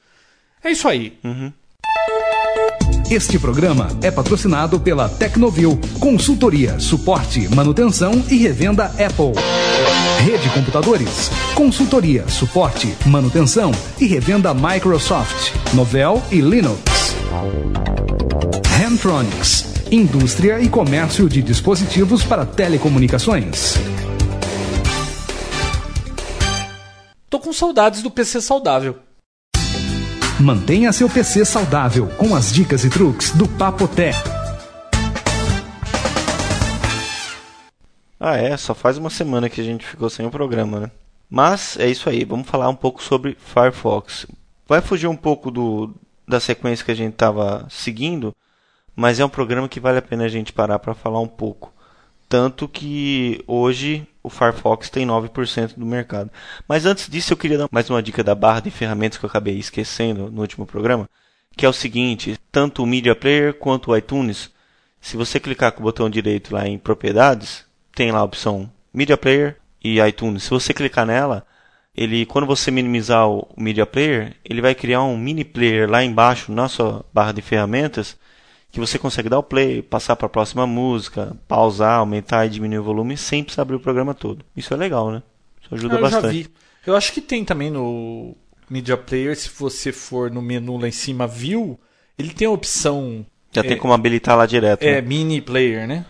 [0.67, 1.17] É isso aí.
[1.23, 1.53] Uhum.
[3.09, 9.33] Este programa é patrocinado pela Tecnovil, consultoria, suporte, manutenção e revenda Apple.
[10.25, 17.15] Rede Computadores, consultoria, suporte, manutenção e revenda Microsoft, Novell e Linux.
[18.85, 23.77] Hamtronics, indústria e comércio de dispositivos para telecomunicações.
[27.31, 29.06] Tô com saudades do PC saudável.
[30.39, 34.15] Mantenha seu PC saudável com as dicas e truques do Papotec.
[38.21, 40.91] Ah, é, só faz uma semana que a gente ficou sem o programa, né?
[41.31, 44.27] Mas é isso aí, vamos falar um pouco sobre Firefox.
[44.69, 45.95] Vai fugir um pouco do,
[46.29, 48.37] da sequência que a gente estava seguindo,
[48.95, 51.73] mas é um programa que vale a pena a gente parar para falar um pouco.
[52.29, 56.31] Tanto que hoje o Firefox tem 9% do mercado.
[56.67, 59.31] Mas antes disso, eu queria dar mais uma dica da barra de ferramentas que eu
[59.31, 61.09] acabei esquecendo no último programa,
[61.57, 64.51] que é o seguinte, tanto o Media Player quanto o iTunes,
[65.01, 69.17] se você clicar com o botão direito lá em propriedades, tem lá a opção Media
[69.17, 70.43] Player e iTunes.
[70.43, 71.47] Se você clicar nela,
[71.97, 76.51] ele quando você minimizar o Media Player, ele vai criar um mini player lá embaixo
[76.51, 78.19] na sua barra de ferramentas
[78.77, 82.79] que você consegue dar o play, passar para a próxima música, pausar, aumentar e diminuir
[82.79, 84.45] o volume sem precisar abrir o programa todo.
[84.57, 85.23] Isso é legal, né?
[85.63, 86.33] Isso ajuda Ah, eu já bastante.
[86.43, 86.49] vi.
[86.87, 88.37] Eu acho que tem também no
[88.71, 91.79] Media Player, se você for no menu lá em cima, View,
[92.19, 94.83] ele tem a opção Já É, tem como habilitar lá direto.
[94.83, 95.01] é, né?
[95.01, 96.05] Mini Player, né?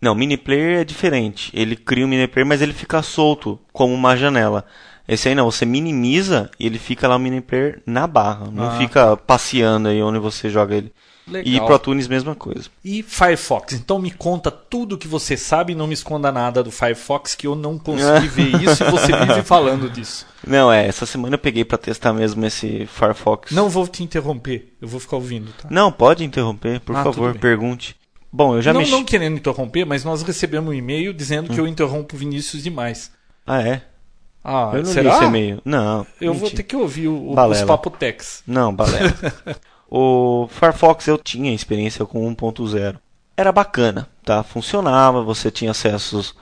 [0.00, 1.50] Não, mini player é diferente.
[1.54, 4.64] Ele cria um mini player, mas ele fica solto, como uma janela.
[5.08, 8.50] Esse aí não, você minimiza e ele fica lá o mini player na barra.
[8.50, 8.78] Não Ah.
[8.78, 10.92] fica passeando aí onde você joga ele.
[11.26, 11.54] Legal.
[11.54, 12.68] E Pro Tunes, mesma coisa.
[12.84, 13.72] E Firefox.
[13.72, 17.46] Então me conta tudo que você sabe e não me esconda nada do Firefox, que
[17.46, 20.26] eu não consegui ver isso e você vive falando disso.
[20.46, 23.52] Não, é, essa semana eu peguei pra testar mesmo esse Firefox.
[23.52, 25.66] Não vou te interromper, eu vou ficar ouvindo, tá?
[25.70, 27.96] Não, pode interromper, por Ah, favor, pergunte.
[28.30, 28.92] Bom, eu já não, mexi.
[28.92, 31.54] não querendo interromper, mas nós recebemos um e-mail dizendo Hum.
[31.54, 33.10] que eu interrompo Vinícius demais.
[33.46, 33.82] Ah, é?
[34.44, 35.10] Ah, eu não será?
[35.10, 35.62] li esse e-mail.
[35.64, 36.06] Não.
[36.20, 36.56] Eu vou mentira.
[36.56, 38.42] ter que ouvir o, os papotex.
[38.46, 39.14] Não, balela.
[39.96, 42.96] o Firefox eu tinha experiência com 1.0.
[43.36, 44.42] Era bacana, tá?
[44.42, 46.34] Funcionava, você tinha acessos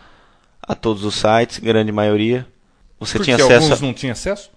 [0.63, 2.47] a todos os sites, grande maioria.
[2.99, 3.65] Você Porque tinha acesso.
[3.65, 3.87] alguns A...
[3.87, 4.51] não tinham acesso?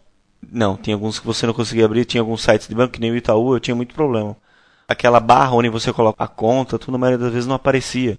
[0.49, 3.11] Não, tinha alguns que você não conseguia abrir, tinha alguns sites de banco, que nem
[3.11, 4.37] o Itaú, eu tinha muito problema.
[4.87, 8.17] Aquela barra onde você coloca a conta, tudo na maioria das vezes não aparecia.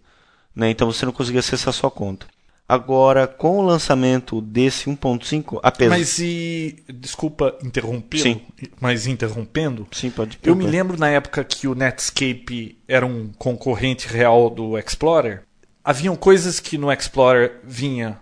[0.55, 0.69] Né?
[0.69, 2.27] Então você não conseguia acessar a sua conta.
[2.69, 5.97] Agora, com o lançamento desse 1.5, apesar.
[5.97, 6.77] Mas e.
[6.93, 8.41] Desculpa interrompê-lo, Sim.
[8.81, 9.87] mas interrompendo.
[9.93, 14.77] Sim, pode Eu me lembro na época que o Netscape era um concorrente real do
[14.77, 15.45] Explorer.
[15.85, 18.19] Haviam coisas que no Explorer vinha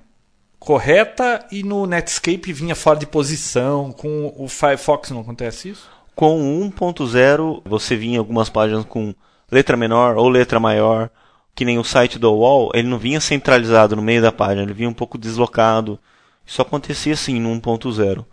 [0.59, 3.93] correta e no Netscape vinha fora de posição.
[3.93, 5.89] Com o Firefox não acontece isso?
[6.15, 9.15] Com o 1.0, você vinha algumas páginas com
[9.51, 11.11] letra menor ou letra maior,
[11.55, 14.75] que nem o site do UOL, ele não vinha centralizado no meio da página, ele
[14.75, 15.99] vinha um pouco deslocado.
[16.45, 18.25] Isso acontecia assim no 1.0.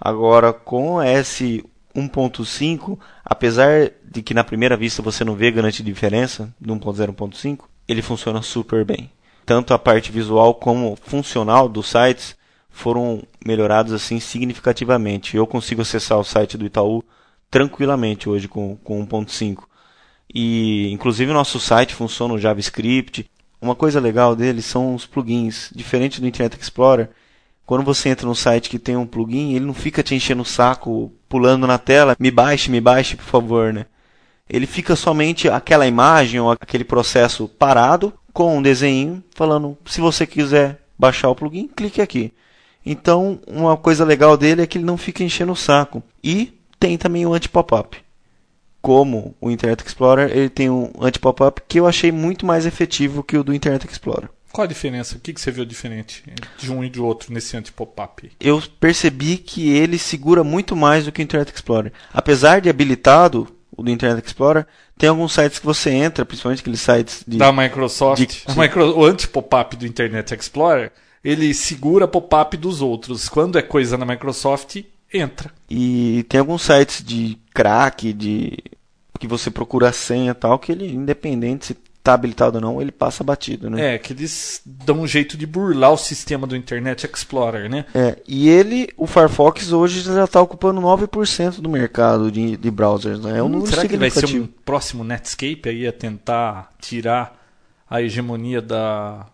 [0.00, 6.52] Agora, com esse 1.5, apesar de que na primeira vista você não vê grande diferença
[6.60, 9.10] do 1.0 e 1.5, ele funciona super bem.
[9.44, 12.36] Tanto a parte visual como funcional dos sites
[12.70, 15.36] foram melhorados assim significativamente.
[15.36, 17.04] Eu consigo acessar o site do Itaú
[17.50, 19.64] tranquilamente hoje com, com 1.5.
[20.34, 23.28] E inclusive o nosso site funciona no JavaScript.
[23.60, 25.70] Uma coisa legal dele são os plugins.
[25.74, 27.10] Diferente do Internet Explorer,
[27.64, 30.46] quando você entra no site que tem um plugin, ele não fica te enchendo o
[30.46, 33.86] saco, pulando na tela, me baixe, me baixe, por favor, né?
[34.48, 40.26] Ele fica somente aquela imagem ou aquele processo parado com um desenho falando, se você
[40.26, 42.32] quiser baixar o plugin, clique aqui.
[42.84, 46.02] Então, uma coisa legal dele é que ele não fica enchendo o saco.
[46.22, 48.02] E tem também o anti-pop-up.
[48.82, 53.36] Como o Internet Explorer, ele tem um anti-pop-up que eu achei muito mais efetivo que
[53.38, 54.28] o do Internet Explorer.
[54.52, 55.16] Qual a diferença?
[55.16, 56.22] O que que você viu diferente
[56.58, 58.30] de um e de outro nesse anti-pop-up?
[58.40, 61.92] Eu percebi que ele segura muito mais do que o Internet Explorer.
[62.12, 64.66] Apesar de habilitado, o do Internet Explorer,
[64.98, 67.38] tem alguns sites que você entra, principalmente aqueles sites de.
[67.38, 70.92] Da Microsoft, de- a Micro- o anti-pop-up do Internet Explorer,
[71.24, 73.28] ele segura pop-up dos outros.
[73.28, 74.82] Quando é coisa na Microsoft,
[75.14, 75.50] entra.
[75.70, 78.58] E tem alguns sites de crack, de
[79.18, 82.82] que você procura a senha e tal, que ele, independente se está habilitado ou não,
[82.82, 83.94] ele passa batido, né?
[83.94, 87.84] É, que eles dão um jeito de burlar o sistema do Internet Explorer, né?
[87.94, 93.20] É, e ele, o Firefox hoje já está ocupando 9% do mercado de, de browsers,
[93.20, 93.38] né?
[93.38, 97.40] É um Hum, será que vai ser um próximo Netscape aí a tentar tirar
[97.88, 99.26] a hegemonia da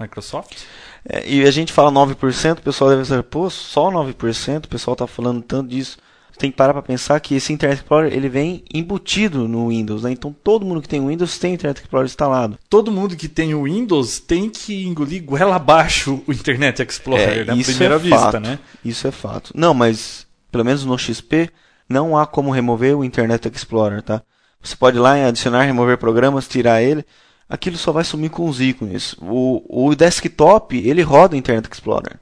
[0.00, 0.62] Microsoft?
[1.06, 4.94] É, e a gente fala 9%, o pessoal deve dizer, pô, só 9%, o pessoal
[4.94, 5.98] está falando tanto disso.
[6.34, 10.02] Você tem que parar para pensar que esse Internet Explorer ele vem embutido no Windows,
[10.02, 10.10] né?
[10.10, 12.58] Então todo mundo que tem Windows tem Internet Explorer instalado.
[12.68, 17.54] Todo mundo que tem o Windows tem que engolir goela abaixo o Internet Explorer, na
[17.54, 18.40] isso primeira é vista, fato.
[18.40, 18.58] né?
[18.84, 19.52] Isso é fato.
[19.54, 21.50] Não, mas pelo menos no XP
[21.88, 24.20] não há como remover o Internet Explorer, tá?
[24.60, 27.04] Você pode ir lá em adicionar, remover programas, tirar ele.
[27.48, 29.14] Aquilo só vai sumir com os ícones.
[29.20, 32.18] O, o desktop, ele roda o Internet Explorer.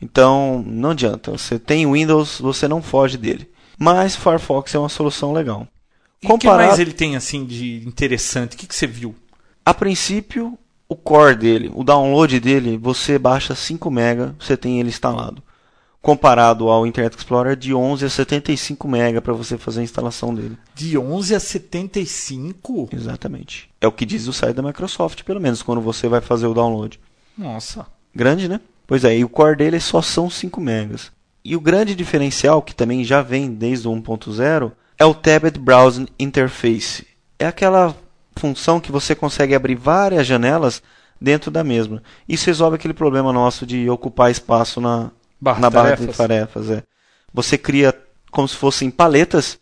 [0.00, 1.32] Então, não adianta.
[1.32, 3.48] Você tem Windows, você não foge dele.
[3.78, 5.66] Mas Firefox é uma solução legal.
[6.22, 8.54] E o que mais ele tem assim de interessante?
[8.54, 9.14] O que, que você viu?
[9.64, 14.88] A princípio, o core dele, o download dele, você baixa 5 MB, você tem ele
[14.88, 15.42] instalado.
[16.00, 20.56] Comparado ao Internet Explorer de 11 a 75 MB para você fazer a instalação dele.
[20.72, 22.88] De 11 a 75?
[22.92, 23.68] Exatamente.
[23.80, 26.54] É o que diz o site da Microsoft, pelo menos quando você vai fazer o
[26.54, 27.00] download.
[27.36, 27.86] Nossa.
[28.14, 28.60] Grande, né?
[28.86, 30.96] Pois é, e o core dele só são 5 MB.
[31.44, 36.06] E o grande diferencial, que também já vem desde o 1.0, é o Tablet Browsing
[36.18, 37.06] Interface.
[37.38, 37.94] É aquela
[38.36, 40.82] função que você consegue abrir várias janelas
[41.20, 42.02] dentro da mesma.
[42.28, 46.06] Isso resolve aquele problema nosso de ocupar espaço na, Barra na barra tarefas.
[46.06, 46.70] de tarefas.
[46.70, 46.82] É.
[47.32, 47.94] Você cria
[48.30, 49.58] como se fossem paletas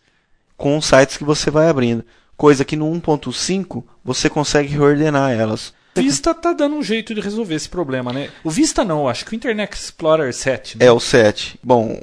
[0.57, 2.05] com os sites que você vai abrindo.
[2.37, 5.73] Coisa que no 1.5 você consegue reordenar elas.
[6.03, 8.31] Vista tá dando um jeito de resolver esse problema, né?
[8.43, 10.79] O Vista não, acho que o Internet Explorer 7.
[10.79, 10.87] Né?
[10.87, 11.59] É o 7.
[11.63, 12.01] Bom,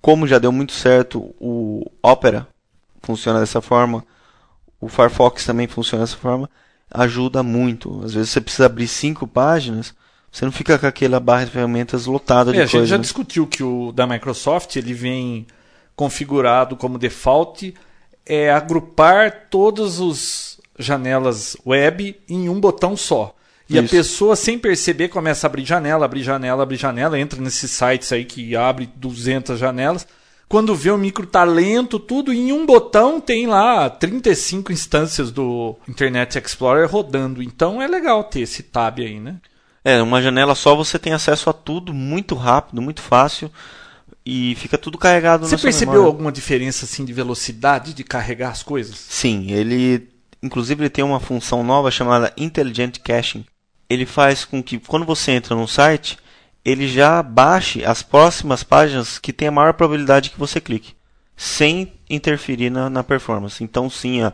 [0.00, 2.46] como já deu muito certo, o Opera
[3.02, 4.04] funciona dessa forma,
[4.80, 6.48] o Firefox também funciona dessa forma,
[6.90, 8.02] ajuda muito.
[8.04, 9.94] Às vezes você precisa abrir cinco páginas,
[10.30, 12.86] você não fica com aquela barra de ferramentas lotada de É, a gente coisa.
[12.86, 13.02] já né?
[13.02, 15.46] discutiu que o da Microsoft ele vem
[15.96, 17.74] configurado como default
[18.24, 20.47] é agrupar todas as
[20.78, 23.34] janelas web em um botão só.
[23.68, 23.90] E a Isso.
[23.94, 28.24] pessoa, sem perceber, começa a abrir janela, abrir janela, abrir janela, entra nesses sites aí
[28.24, 30.06] que abre 200 janelas.
[30.48, 35.76] Quando vê o micro tá lento, tudo em um botão tem lá 35 instâncias do
[35.86, 37.42] Internet Explorer rodando.
[37.42, 39.36] Então é legal ter esse tab aí, né?
[39.84, 43.50] É, uma janela só você tem acesso a tudo muito rápido, muito fácil
[44.24, 46.12] e fica tudo carregado Você percebeu memória.
[46.12, 48.96] alguma diferença assim de velocidade de carregar as coisas?
[48.98, 50.08] Sim, ele
[50.42, 53.44] inclusive ele tem uma função nova chamada Intelligent Caching.
[53.90, 56.18] ele faz com que quando você entra num site,
[56.64, 60.92] ele já baixe as próximas páginas que tem a maior probabilidade que você clique,
[61.36, 63.62] sem interferir na, na performance.
[63.64, 64.32] Então, sim, a,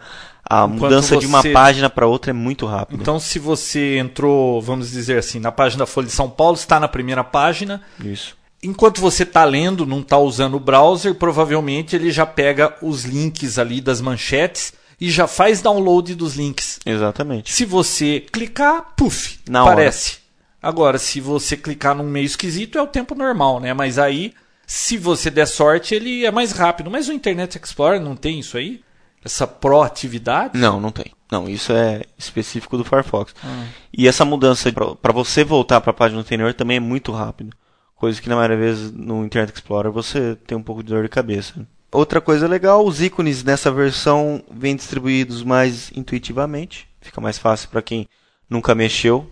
[0.49, 3.01] a mudança de uma você- página para outra é muito rápida.
[3.01, 6.81] Então, se você entrou, vamos dizer assim, na página da Folha de São Paulo, está
[6.81, 7.81] na primeira página.
[8.05, 8.37] Isso.
[8.63, 13.59] Enquanto você está lendo, não está usando o browser, provavelmente ele já pega os links
[13.59, 16.79] ali das manchetes e já faz download dos links.
[16.85, 17.53] Exatamente.
[17.53, 20.19] Se você clicar, puf, Na aparece.
[20.63, 23.75] Agora, se você clicar num meio esquisito, é o tempo normal, né?
[23.75, 24.33] Mas aí,
[24.67, 26.91] se você der sorte, ele é mais rápido.
[26.91, 28.81] Mas o Internet Explorer não tem isso aí?
[29.23, 30.59] Essa proatividade?
[30.59, 31.13] Não, não tem.
[31.31, 33.35] Não, isso é específico do Firefox.
[33.43, 33.67] Ah.
[33.93, 37.55] E essa mudança para você voltar para a página anterior também é muito rápido.
[37.97, 41.03] Coisa que na maioria das vezes no Internet Explorer você tem um pouco de dor
[41.03, 41.67] de cabeça.
[41.95, 46.89] Outra coisa legal, os ícones nessa versão vêm distribuídos mais intuitivamente.
[47.01, 48.09] Fica mais fácil para quem
[48.51, 49.31] nunca mexeu.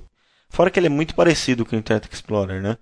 [0.48, 2.77] Fora que ele é muito parecido com o Internet Explorer, né?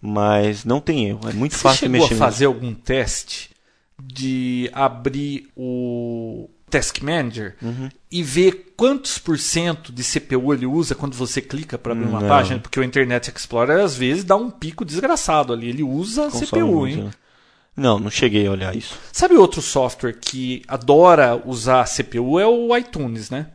[0.00, 2.14] Mas não tem erro, é muito Você fácil de chegou mexer.
[2.14, 3.50] a fazer algum teste
[4.02, 7.90] de abrir o Task Manager Uhum.
[8.10, 12.20] e ver quantos por cento de CPU ele usa quando você clica para abrir uma
[12.20, 12.28] Não.
[12.28, 12.58] página?
[12.58, 15.68] Porque o Internet Explorer às vezes dá um pico desgraçado ali.
[15.68, 17.04] Ele usa Consome CPU, muito, hein?
[17.04, 17.10] né?
[17.76, 18.98] Não, não cheguei a olhar isso.
[19.12, 23.46] Sabe outro software que adora usar CPU é o iTunes, né?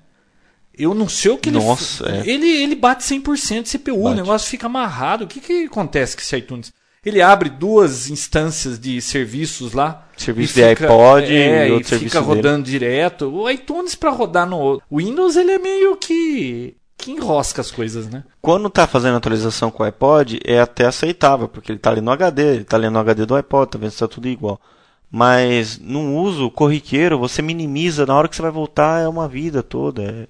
[0.77, 2.29] Eu não sei o que ele Nossa, é.
[2.29, 4.15] ele ele bate 100% de CPU, o Bate.
[4.17, 5.23] negócio fica amarrado.
[5.23, 6.73] O que que acontece com esse iTunes?
[7.05, 10.07] Ele abre duas instâncias de serviços lá.
[10.17, 13.31] Serviço e de iPod é, e e outro fica serviço rodando direto.
[13.31, 18.23] O iTunes para rodar no Windows ele é meio que que enrosca as coisas, né?
[18.41, 22.11] Quando tá fazendo atualização com o iPod, é até aceitável, porque ele tá ali no
[22.11, 24.59] HD, ele tá lendo no HD do iPod, tá vendo se tá tudo igual.
[25.11, 29.61] Mas no uso corriqueiro, você minimiza, na hora que você vai voltar é uma vida
[29.61, 30.27] toda, é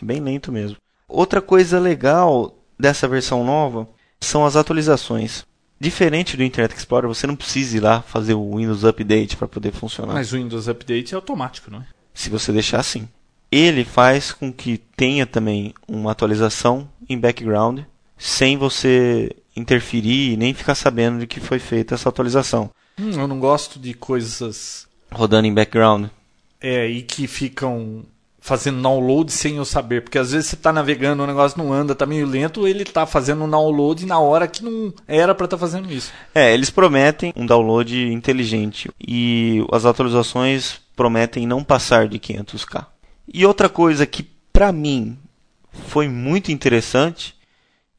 [0.00, 0.76] é bem lento mesmo.
[1.08, 3.88] Outra coisa legal dessa versão nova
[4.20, 5.44] são as atualizações.
[5.80, 9.72] Diferente do Internet Explorer, você não precisa ir lá fazer o Windows Update para poder
[9.72, 10.14] funcionar.
[10.14, 11.86] Mas o Windows Update é automático, não é?
[12.14, 13.08] se você deixar assim.
[13.50, 17.80] Ele faz com que tenha também uma atualização em background,
[18.16, 22.70] sem você interferir e nem ficar sabendo de que foi feita essa atualização.
[22.98, 26.06] Hum, eu não gosto de coisas Rodando em background.
[26.60, 28.04] É, e que ficam
[28.40, 30.02] fazendo download sem eu saber.
[30.02, 33.06] Porque às vezes você tá navegando, o negócio não anda, tá meio lento, ele tá
[33.06, 36.12] fazendo um download na hora que não era pra estar fazendo isso.
[36.34, 42.86] É, eles prometem um download inteligente e as atualizações prometem não passar de 500k.
[43.32, 45.18] E outra coisa que pra mim
[45.88, 47.34] foi muito interessante.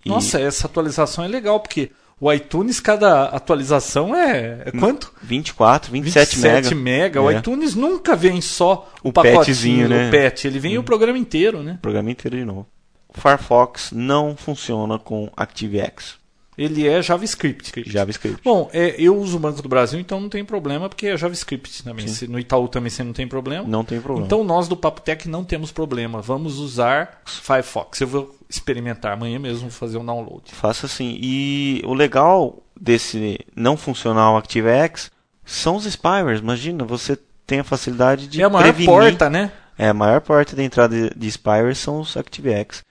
[0.06, 5.14] e- Nossa, essa atualização é legal, porque o iTunes, cada atualização é, é quanto?
[5.22, 6.76] 24, 27, 27 mega.
[6.76, 7.22] mega.
[7.22, 7.38] O É.
[7.38, 10.10] iTunes nunca vem só o, O pacotinho, né?
[10.10, 11.74] o patch, ele vem o programa inteiro, né?
[11.74, 12.68] O programa inteiro de novo.
[13.08, 16.19] O Firefox não funciona com ActiveX,
[16.62, 17.84] Ele é JavaScript.
[17.90, 18.42] JavaScript.
[18.44, 21.84] Bom, é, eu uso o Banco do Brasil, então não tem problema, porque é JavaScript
[21.84, 22.08] também.
[22.08, 23.66] Se- no Itaú também você não tem problema.
[23.68, 24.26] Não tem problema.
[24.26, 26.22] Então nós do Papo Tech não temos problema.
[26.22, 28.02] Vamos usar Firefox.
[28.02, 30.44] Eu vou experimentar amanhã mesmo, fazer um download.
[30.52, 31.18] Faça assim.
[31.22, 35.12] E o legal desse não funcionar o ActiveX
[35.46, 36.42] são os spywares.
[36.42, 37.18] Imagina, você
[37.48, 38.86] tem a facilidade de é a maior prevenir.
[38.88, 39.52] porta, né?
[39.78, 42.84] É, a maior porta de entrada de, de são os ActiveX.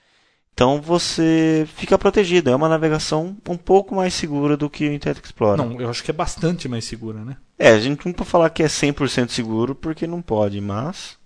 [0.59, 2.49] Então você fica protegido.
[2.49, 5.55] É uma navegação um pouco mais segura do que o Internet Explorer.
[5.55, 7.37] Não, eu acho que é bastante mais segura, né?
[7.57, 11.17] É, a gente não pode falar que é 100% seguro porque não pode, mas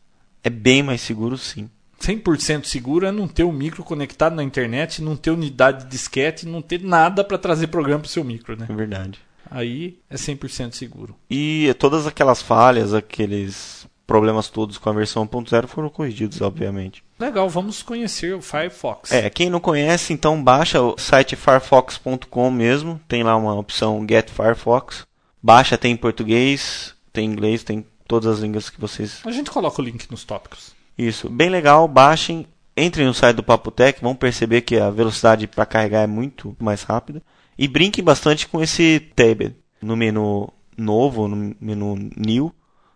[0.44, 1.68] é bem mais seguro sim.
[2.00, 6.46] 100% seguro é não ter o micro conectado na internet, não ter unidade de disquete,
[6.46, 8.68] não ter nada para trazer programa pro seu micro, né?
[8.70, 9.20] É verdade.
[9.50, 11.16] Aí é 100% seguro.
[11.28, 17.04] E todas aquelas falhas, aqueles problemas todos com a versão 1.0 foram corrigidos, obviamente.
[17.20, 19.12] Legal, vamos conhecer o Firefox.
[19.12, 24.30] É, quem não conhece, então baixa o site firefox.com mesmo, tem lá uma opção Get
[24.30, 25.06] Firefox.
[25.42, 29.22] Baixa, tem em português, tem em inglês, tem todas as línguas que vocês.
[29.26, 30.74] A gente coloca o link nos tópicos.
[30.98, 32.46] Isso, bem legal, baixem,
[32.78, 36.84] entrem no site do Papotec, vão perceber que a velocidade para carregar é muito mais
[36.84, 37.22] rápida.
[37.58, 39.54] E brinquem bastante com esse tab.
[39.82, 42.54] No menu novo, no menu New,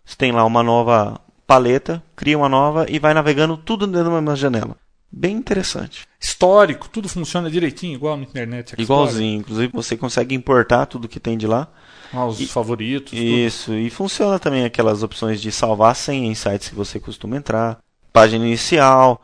[0.08, 4.16] você tem lá uma nova paleta, cria uma nova e vai navegando tudo dentro da
[4.16, 4.78] mesma janela.
[5.12, 6.06] Bem interessante.
[6.20, 8.70] Histórico, tudo funciona direitinho, igual no internet.
[8.70, 8.84] Explorer.
[8.84, 11.68] Igualzinho, inclusive você consegue importar tudo que tem de lá.
[12.14, 13.12] Ah, os E- favoritos.
[13.12, 13.22] tudo.
[13.22, 17.80] Isso, e funciona também aquelas opções de salvar senha em sites que você costuma entrar,
[18.14, 19.22] página inicial.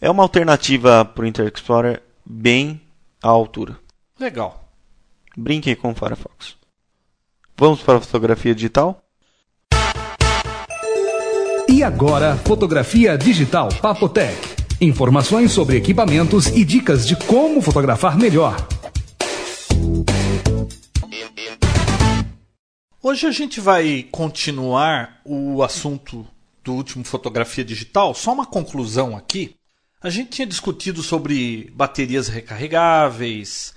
[0.00, 2.80] É uma alternativa para o Internet Explorer bem
[3.22, 3.78] à altura.
[4.18, 4.62] Legal.
[5.36, 6.56] Brinque com o Firefox.
[7.56, 9.02] Vamos para a fotografia digital?
[11.74, 14.38] E agora, fotografia digital Papotec.
[14.80, 18.54] Informações sobre equipamentos e dicas de como fotografar melhor.
[23.02, 26.24] Hoje a gente vai continuar o assunto
[26.62, 28.14] do último fotografia digital.
[28.14, 29.56] Só uma conclusão aqui.
[30.00, 33.74] A gente tinha discutido sobre baterias recarregáveis,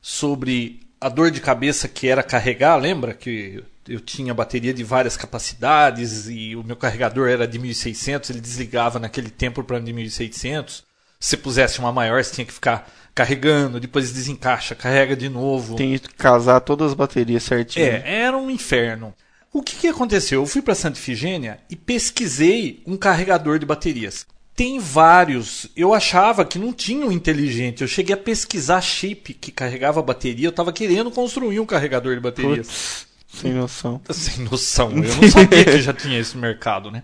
[0.00, 5.16] sobre a dor de cabeça que era carregar, lembra que eu tinha bateria de várias
[5.16, 10.84] capacidades e o meu carregador era de 1600, ele desligava naquele tempo para de 1600.
[11.20, 15.76] Se pusesse uma maior, você tinha que ficar carregando, depois desencaixa, carrega de novo.
[15.76, 17.86] Tem que casar todas as baterias certinho.
[17.86, 19.14] É, era um inferno.
[19.52, 20.42] O que, que aconteceu?
[20.42, 24.26] Eu fui para Santa Ifigênia e pesquisei um carregador de baterias.
[24.56, 25.68] Tem vários.
[25.76, 27.82] Eu achava que não tinha um inteligente.
[27.82, 30.46] Eu cheguei a pesquisar chip que carregava bateria.
[30.46, 32.66] Eu estava querendo construir um carregador de baterias.
[32.66, 34.00] Putz, sem noção.
[34.10, 34.90] Sem noção.
[34.90, 37.02] Eu não sabia que já tinha esse mercado, né?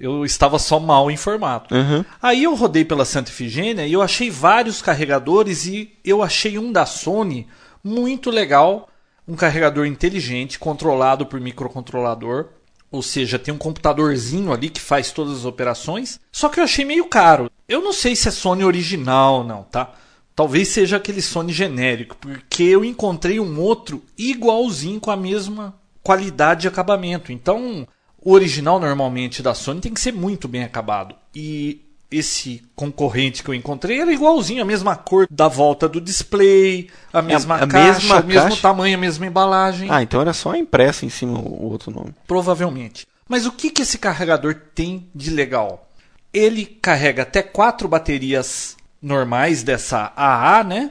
[0.00, 1.74] Eu estava só mal informado.
[1.74, 2.04] Uhum.
[2.22, 6.70] Aí eu rodei pela Santa Ifigênia e eu achei vários carregadores e eu achei um
[6.70, 7.48] da Sony
[7.82, 8.88] muito legal,
[9.26, 12.46] um carregador inteligente, controlado por microcontrolador,
[12.90, 16.20] ou seja, tem um computadorzinho ali que faz todas as operações.
[16.30, 17.50] Só que eu achei meio caro.
[17.68, 19.92] Eu não sei se é Sony original não, tá?
[20.38, 26.60] Talvez seja aquele Sony genérico, porque eu encontrei um outro igualzinho com a mesma qualidade
[26.60, 27.32] de acabamento.
[27.32, 27.84] Então,
[28.24, 31.16] o original normalmente da Sony tem que ser muito bem acabado.
[31.34, 36.88] E esse concorrente que eu encontrei era igualzinho, a mesma cor da volta do display,
[37.12, 38.62] a mesma a caixa, mesma o mesmo caixa?
[38.62, 39.90] tamanho, a mesma embalagem.
[39.90, 42.14] Ah, então era só impresso em cima o outro nome.
[42.28, 43.08] Provavelmente.
[43.28, 45.90] Mas o que, que esse carregador tem de legal?
[46.32, 50.90] Ele carrega até quatro baterias normais dessa AA, né?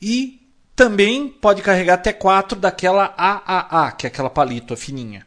[0.00, 0.40] E
[0.74, 5.26] também pode carregar até quatro daquela AAA, que é aquela palito fininha.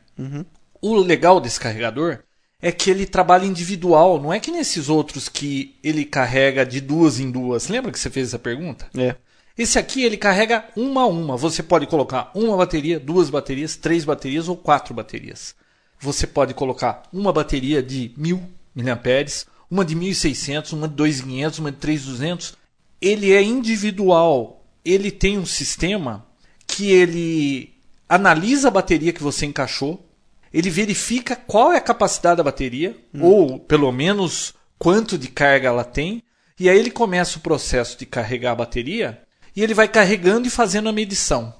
[0.81, 2.19] O legal desse carregador
[2.61, 7.19] é que ele trabalha individual, não é que nesses outros que ele carrega de duas
[7.19, 7.67] em duas.
[7.67, 8.87] Lembra que você fez essa pergunta?
[8.97, 9.15] É.
[9.57, 11.37] Esse aqui ele carrega uma a uma.
[11.37, 15.53] Você pode colocar uma bateria, duas baterias, três baterias ou quatro baterias.
[15.99, 18.41] Você pode colocar uma bateria de 1000
[18.75, 22.53] mAh, uma de 1600, uma de 2500, uma de 3200.
[23.01, 24.65] Ele é individual.
[24.83, 26.25] Ele tem um sistema
[26.67, 27.73] que ele
[28.07, 30.07] analisa a bateria que você encaixou,
[30.53, 35.83] ele verifica qual é a capacidade da bateria, ou pelo menos quanto de carga ela
[35.83, 36.21] tem,
[36.59, 39.21] e aí ele começa o processo de carregar a bateria
[39.55, 41.53] e ele vai carregando e fazendo a medição.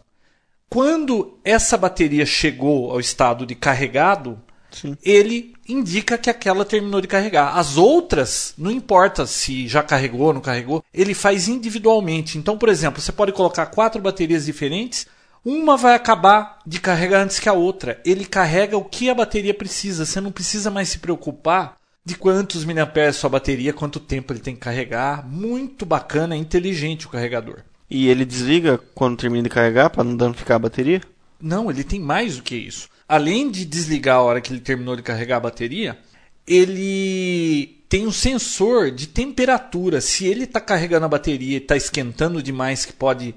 [0.70, 4.42] Quando essa bateria chegou ao estado de carregado,
[4.74, 4.98] Sim.
[5.04, 7.58] ele indica que aquela terminou de carregar.
[7.58, 12.38] As outras, não importa se já carregou ou não carregou, ele faz individualmente.
[12.38, 15.08] Então, por exemplo, você pode colocar quatro baterias diferentes,
[15.46, 18.00] uma vai acabar de carregar antes que a outra.
[18.06, 20.06] Ele carrega o que a bateria precisa.
[20.06, 24.56] Você não precisa mais se preocupar de quantos miliamperes sua bateria, quanto tempo ele tem
[24.56, 25.28] que carregar.
[25.28, 27.60] Muito bacana, é inteligente o carregador.
[27.90, 31.02] E ele desliga quando termina de carregar para não danificar a bateria?
[31.40, 32.88] Não, ele tem mais do que isso.
[33.14, 36.00] Além de desligar a hora que ele terminou de carregar a bateria,
[36.48, 40.02] ele tem um sensor de temperatura.
[40.02, 43.36] Se ele está carregando a bateria e está esquentando demais, que pode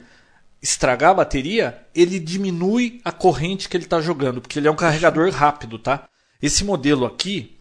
[0.62, 4.76] estragar a bateria, ele diminui a corrente que ele está jogando, porque ele é um
[4.76, 6.08] carregador rápido, tá?
[6.40, 7.58] Esse modelo aqui,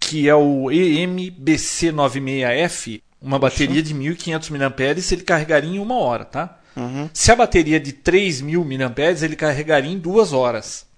[0.00, 4.74] que é o EMBC96F, uma bateria de 1500 mAh,
[5.12, 6.58] ele carregaria em uma hora, tá?
[7.14, 8.92] Se a bateria é de 3000 mAh,
[9.22, 10.92] ele carregaria em duas horas.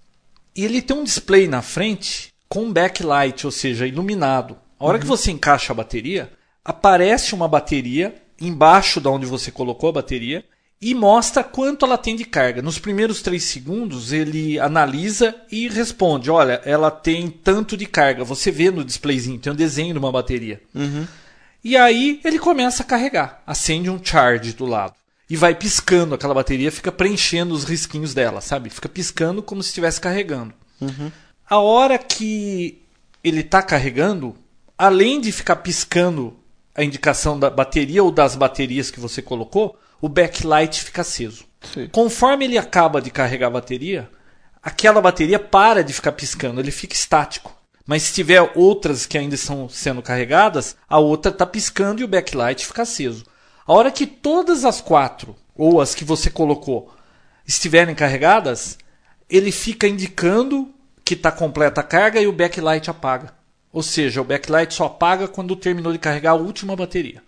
[0.56, 4.56] E ele tem um display na frente com backlight, ou seja, iluminado.
[4.78, 6.32] A hora que você encaixa a bateria,
[6.64, 10.44] aparece uma bateria embaixo da onde você colocou a bateria
[10.80, 12.62] e mostra quanto ela tem de carga.
[12.62, 18.24] Nos primeiros 3 segundos, ele analisa e responde: olha, ela tem tanto de carga.
[18.24, 20.60] Você vê no displayzinho, tem um desenho de uma bateria.
[21.64, 23.42] E aí ele começa a carregar.
[23.46, 24.94] Acende um charge do lado.
[25.28, 28.70] E vai piscando, aquela bateria fica preenchendo os risquinhos dela, sabe?
[28.70, 30.54] Fica piscando como se estivesse carregando.
[31.48, 32.82] A hora que
[33.22, 34.36] ele está carregando,
[34.78, 36.36] além de ficar piscando
[36.74, 41.44] a indicação da bateria ou das baterias que você colocou, o backlight fica aceso.
[41.72, 41.88] Sim.
[41.88, 44.08] Conforme ele acaba de carregar a bateria,
[44.62, 47.56] aquela bateria para de ficar piscando, ele fica estático.
[47.86, 52.08] Mas se tiver outras que ainda estão sendo carregadas, a outra está piscando e o
[52.08, 53.24] backlight fica aceso.
[53.66, 56.92] A hora que todas as quatro, ou as que você colocou,
[57.46, 58.78] estiverem carregadas,
[59.28, 60.70] ele fica indicando
[61.04, 63.34] que está completa a carga e o backlight apaga.
[63.72, 67.22] Ou seja, o backlight só apaga quando terminou de carregar a última bateria.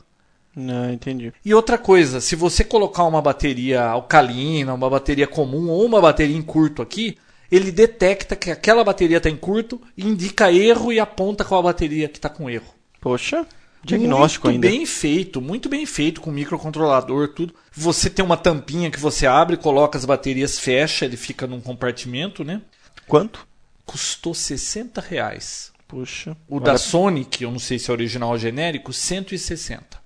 [0.55, 1.33] Não, entendi.
[1.45, 6.37] E outra coisa, se você colocar uma bateria alcalina, uma bateria comum ou uma bateria
[6.37, 7.17] em curto aqui,
[7.51, 12.09] ele detecta que aquela bateria está em curto, indica erro e aponta qual a bateria
[12.09, 12.75] que está com erro.
[13.01, 13.47] Poxa,
[13.85, 14.69] Diagnóstico muito ainda.
[14.77, 17.55] bem feito, muito bem feito, com microcontrolador, tudo.
[17.73, 22.45] Você tem uma tampinha que você abre, coloca as baterias, fecha, ele fica num compartimento,
[22.45, 22.61] né?
[23.07, 23.47] Quanto?
[23.87, 25.73] Custou 60 reais.
[25.87, 26.37] Poxa.
[26.47, 29.99] O da Sony, que eu não sei se é original ou genérico, 160.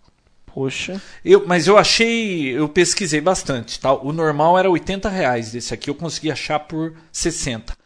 [0.47, 1.01] Poxa.
[1.25, 3.81] Eu, mas eu achei, eu pesquisei bastante.
[3.81, 3.93] Tá?
[3.93, 7.77] O normal era 80 reais desse aqui, eu consegui achar por 60.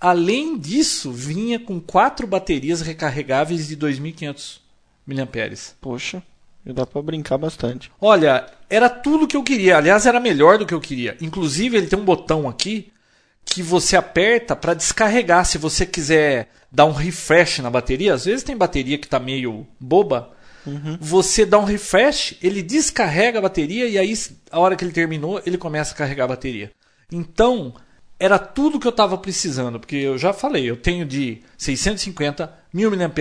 [0.00, 4.60] Além disso, vinha com quatro baterias recarregáveis de 2.500
[5.14, 5.74] mAh.
[5.80, 6.22] Poxa.
[6.64, 7.90] Dá pra brincar bastante.
[8.00, 9.78] Olha, era tudo que eu queria.
[9.78, 11.16] Aliás, era melhor do que eu queria.
[11.20, 12.92] Inclusive, ele tem um botão aqui
[13.44, 15.46] que você aperta para descarregar.
[15.46, 19.66] Se você quiser dar um refresh na bateria, às vezes tem bateria que está meio
[19.80, 20.36] boba.
[21.00, 24.12] Você dá um refresh, ele descarrega a bateria e aí,
[24.50, 26.70] a hora que ele terminou, ele começa a carregar a bateria.
[27.10, 27.74] Então,
[28.18, 32.90] era tudo que eu estava precisando, porque eu já falei, eu tenho de 650, 1000
[32.90, 33.12] mAh,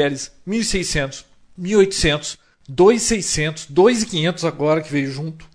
[0.46, 1.26] 1600,
[1.58, 2.38] 1800,
[2.68, 5.46] 2600, 2500 agora que veio junto.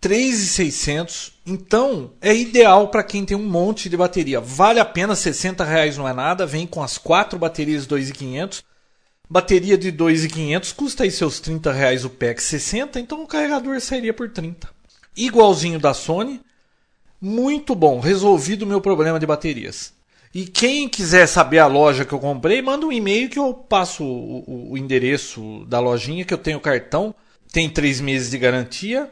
[0.00, 1.32] 3,600.
[1.46, 4.40] Então, é ideal para quem tem um monte de bateria.
[4.40, 6.44] Vale a pena, 60 reais não é nada.
[6.44, 8.64] Vem com as quatro baterias 2,500.
[9.30, 14.12] Bateria de 2,500 custa aí seus 30 reais o pack 60, então o carregador sairia
[14.12, 14.68] por 30.
[15.16, 16.40] Igualzinho da Sony.
[17.20, 19.94] Muito bom, resolvido o meu problema de baterias.
[20.34, 24.02] E quem quiser saber a loja que eu comprei, manda um e-mail que eu passo
[24.02, 27.14] o, o- endereço da lojinha, que eu tenho cartão.
[27.52, 29.10] Tem três meses de garantia.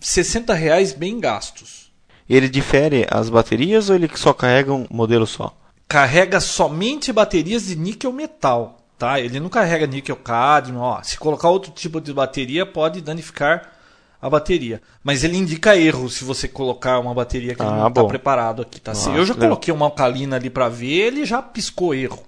[0.00, 1.92] 60 reais bem gastos.
[2.28, 5.56] Ele difere as baterias ou ele só carrega um modelo só?
[5.86, 9.18] Carrega somente baterias de níquel metal, tá?
[9.20, 11.00] Ele não carrega níquel cádmio, ó.
[11.02, 13.72] Se colocar outro tipo de bateria pode danificar
[14.20, 18.04] a bateria, mas ele indica erro se você colocar uma bateria que Ah, não está
[18.04, 18.92] preparado aqui, tá?
[18.92, 19.50] Nossa, eu já legal.
[19.50, 22.22] coloquei uma alcalina ali para ver, ele já piscou erro.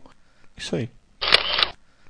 [0.57, 0.89] Isso aí.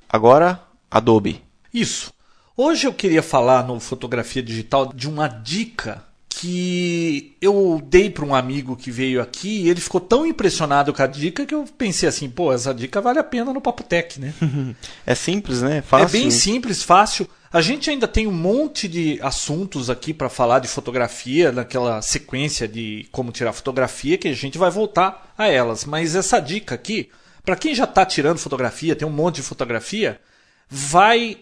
[0.09, 0.61] Agora,
[0.91, 1.43] Adobe.
[1.72, 2.12] Isso.
[2.57, 8.35] Hoje eu queria falar no Fotografia Digital de uma dica que eu dei para um
[8.35, 12.09] amigo que veio aqui e ele ficou tão impressionado com a dica que eu pensei
[12.09, 14.33] assim, pô, essa dica vale a pena no Papo Tech, né?
[15.07, 15.83] É simples, né?
[15.83, 16.07] Fácil.
[16.07, 17.28] É bem simples, fácil.
[17.53, 22.68] A gente ainda tem um monte de assuntos aqui para falar de fotografia, naquela sequência
[22.68, 25.84] de como tirar fotografia, que a gente vai voltar a elas.
[25.84, 27.11] Mas essa dica aqui,
[27.44, 30.20] para quem já está tirando fotografia, tem um monte de fotografia,
[30.68, 31.38] vai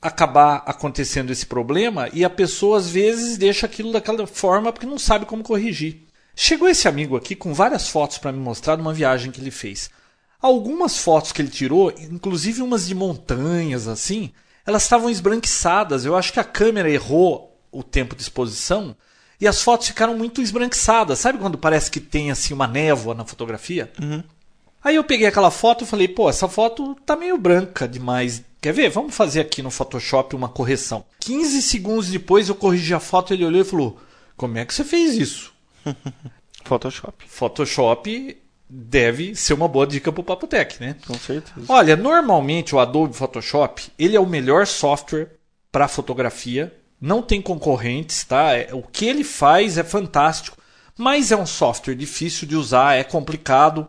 [0.00, 4.98] acabar acontecendo esse problema e a pessoa às vezes deixa aquilo daquela forma porque não
[4.98, 6.02] sabe como corrigir.
[6.36, 9.50] Chegou esse amigo aqui com várias fotos para me mostrar de uma viagem que ele
[9.50, 9.90] fez.
[10.40, 14.32] Algumas fotos que ele tirou, inclusive umas de montanhas assim,
[14.66, 16.04] elas estavam esbranquiçadas.
[16.04, 18.94] Eu acho que a câmera errou o tempo de exposição
[19.40, 21.18] e as fotos ficaram muito esbranquiçadas.
[21.18, 23.92] Sabe quando parece que tem assim uma névoa na fotografia?
[24.84, 28.42] Aí eu peguei aquela foto e falei, pô, essa foto tá meio branca demais.
[28.60, 28.90] Quer ver?
[28.90, 31.04] Vamos fazer aqui no Photoshop uma correção.
[31.20, 34.00] 15 segundos depois eu corrigi a foto, ele olhou e falou:
[34.36, 35.52] Como é que você fez isso?
[36.64, 37.24] Photoshop.
[37.26, 38.36] Photoshop
[38.74, 40.96] deve ser uma boa dica pro Papotec, né?
[41.06, 41.66] Com certeza.
[41.68, 45.32] Olha, normalmente o Adobe Photoshop, ele é o melhor software
[45.70, 46.74] para fotografia.
[46.98, 48.54] Não tem concorrentes, tá?
[48.54, 50.56] É- O que ele faz é fantástico,
[50.96, 53.86] mas é um software difícil de usar, é complicado.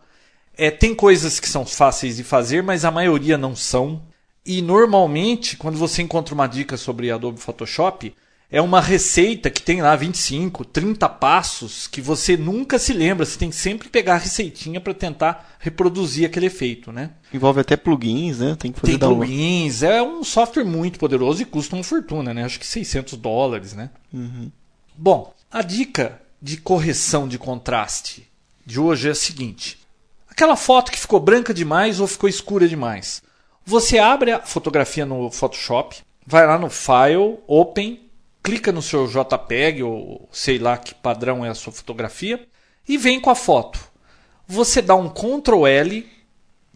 [0.58, 4.02] É, tem coisas que são fáceis de fazer, mas a maioria não são.
[4.46, 8.14] E normalmente, quando você encontra uma dica sobre Adobe Photoshop,
[8.54, 13.26] é uma receita que tem lá 25, 30 passos que você nunca se lembra.
[13.26, 17.10] Você tem que sempre pegar a receitinha para tentar reproduzir aquele efeito, né?
[17.34, 18.56] Envolve até plugins, né?
[18.60, 22.44] Tem que fazer Tem plugins, é um software muito poderoso e custa uma fortuna, né?
[22.44, 23.90] Acho que 600 dólares, né?
[24.96, 28.30] Bom, a dica de correção de contraste
[28.64, 29.80] de hoje é a seguinte:
[30.30, 33.24] aquela foto que ficou branca demais ou ficou escura demais.
[33.66, 38.04] Você abre a fotografia no Photoshop, vai lá no File, Open,
[38.44, 42.46] clica no seu JPEG ou sei lá que padrão é a sua fotografia
[42.88, 43.80] e vem com a foto.
[44.46, 46.08] Você dá um Ctrl L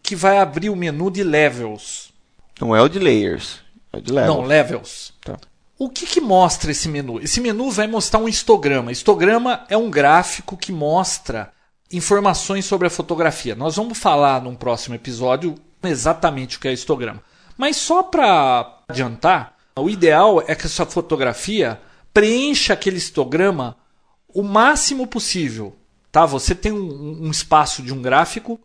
[0.01, 2.13] que vai abrir o menu de Levels.
[2.59, 3.59] Não é o de layers.
[3.91, 4.33] É o de level.
[4.33, 5.13] Não, Levels.
[5.21, 5.37] Tá.
[5.77, 7.19] O que, que mostra esse menu?
[7.19, 8.91] Esse menu vai mostrar um histograma.
[8.91, 11.51] Histograma é um gráfico que mostra
[11.91, 13.53] informações sobre a fotografia.
[13.53, 17.21] Nós vamos falar num próximo episódio exatamente o que é histograma.
[17.55, 21.79] Mas só para adiantar, o ideal é que essa fotografia
[22.13, 23.77] preencha aquele histograma
[24.33, 25.75] o máximo possível.
[26.11, 26.25] Tá?
[26.25, 28.59] Você tem um, um espaço de um gráfico.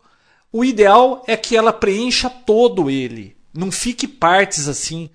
[0.51, 3.35] O ideal é que ela preencha todo ele.
[3.53, 5.09] Não fique partes assim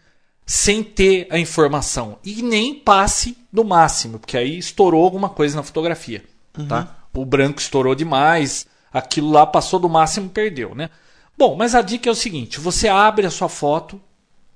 [0.47, 2.19] sem ter a informação.
[2.25, 6.25] E nem passe do máximo, porque aí estourou alguma coisa na fotografia.
[6.67, 6.97] Tá?
[7.15, 10.75] O branco estourou demais, aquilo lá passou do máximo perdeu.
[10.75, 10.91] Né?
[11.37, 14.01] Bom, mas a dica é o seguinte: você abre a sua foto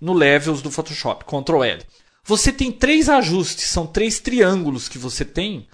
[0.03, 1.83] no Levels do Photoshop, Ctrl L.
[2.25, 5.69] Você tem três ajustes, são três triângulos que você tem.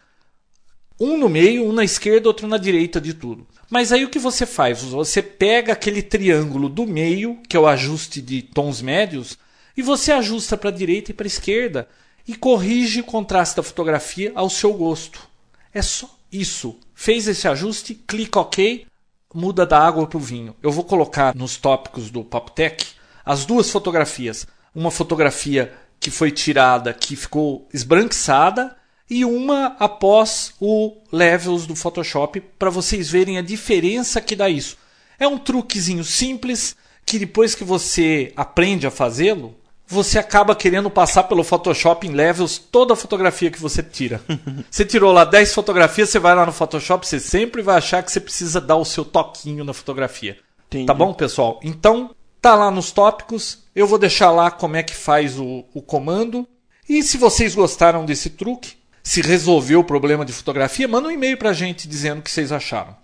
[1.01, 3.47] Um no meio, um na esquerda, outro na direita de tudo.
[3.71, 4.83] Mas aí o que você faz?
[4.83, 9.39] Você pega aquele triângulo do meio, que é o ajuste de tons médios,
[9.75, 11.89] e você ajusta para a direita e para a esquerda
[12.27, 15.27] e corrige o contraste da fotografia ao seu gosto.
[15.73, 16.79] É só isso.
[16.95, 18.87] Fez esse ajuste, clica OK,
[19.35, 20.55] muda da água para o vinho.
[20.63, 22.98] Eu vou colocar nos tópicos do Papotec
[23.29, 24.47] as duas fotografias.
[24.75, 25.71] Uma fotografia
[26.01, 28.75] que foi tirada, que ficou esbranquiçada,
[29.11, 34.79] e uma após o Levels do Photoshop, para vocês verem a diferença que dá isso.
[35.19, 36.75] É um truquezinho simples
[37.05, 39.55] que depois que você aprende a fazê-lo,
[39.87, 44.23] você acaba querendo passar pelo Photoshop em Levels toda a fotografia que você tira.
[44.71, 48.11] você tirou lá 10 fotografias, você vai lá no Photoshop, você sempre vai achar que
[48.11, 50.39] você precisa dar o seu toquinho na fotografia.
[50.67, 50.87] Entendi.
[50.87, 51.59] Tá bom, pessoal?
[51.63, 53.65] Então, tá lá nos tópicos.
[53.75, 56.47] Eu vou deixar lá como é que faz o, o comando.
[56.89, 61.37] E se vocês gostaram desse truque, se resolveu o problema de fotografia, manda um e-mail
[61.37, 62.97] para a gente dizendo o que vocês acharam.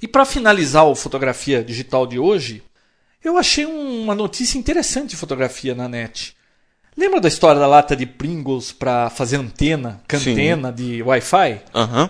[0.00, 2.62] E para finalizar o fotografia digital de hoje,
[3.22, 6.36] eu achei uma notícia interessante de fotografia na net.
[6.96, 11.60] Lembra da história da lata de Pringles para fazer antena, cantena de Wi-Fi?
[11.74, 12.08] Uhum.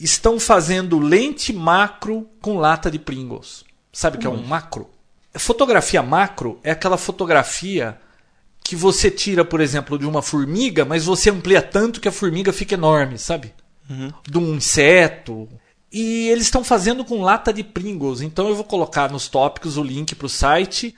[0.00, 3.64] Estão fazendo lente macro com lata de Pringles.
[3.92, 4.88] Sabe o que é um macro?
[5.36, 7.98] Fotografia macro é aquela fotografia
[8.62, 12.52] que você tira, por exemplo, de uma formiga, mas você amplia tanto que a formiga
[12.52, 13.52] fica enorme, sabe?
[13.90, 14.12] Uhum.
[14.22, 15.48] De um inseto.
[15.92, 18.22] E eles estão fazendo com lata de Pringles.
[18.22, 20.96] Então eu vou colocar nos tópicos o link para o site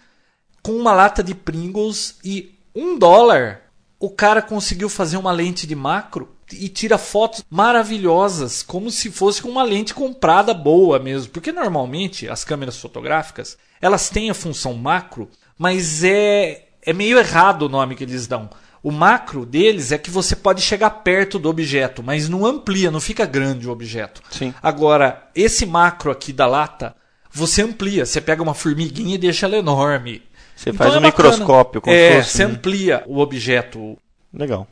[0.62, 3.62] com uma lata de Pringles e um dólar.
[3.98, 9.42] O cara conseguiu fazer uma lente de macro e tira fotos maravilhosas, como se fosse
[9.42, 11.32] com uma lente comprada boa mesmo.
[11.32, 15.28] Porque normalmente as câmeras fotográficas elas têm a função macro,
[15.58, 18.48] mas é é meio errado o nome que eles dão.
[18.80, 23.00] O macro deles é que você pode chegar perto do objeto, mas não amplia, não
[23.00, 24.22] fica grande o objeto.
[24.30, 24.54] Sim.
[24.62, 26.94] Agora, esse macro aqui da lata,
[27.28, 28.06] você amplia.
[28.06, 30.22] Você pega uma formiguinha e deixa ela enorme.
[30.54, 31.30] Você então faz é um bacana.
[31.30, 31.80] microscópio.
[31.80, 32.52] Como é, fosse, você né?
[32.52, 33.98] amplia o objeto.
[34.32, 34.68] Legal.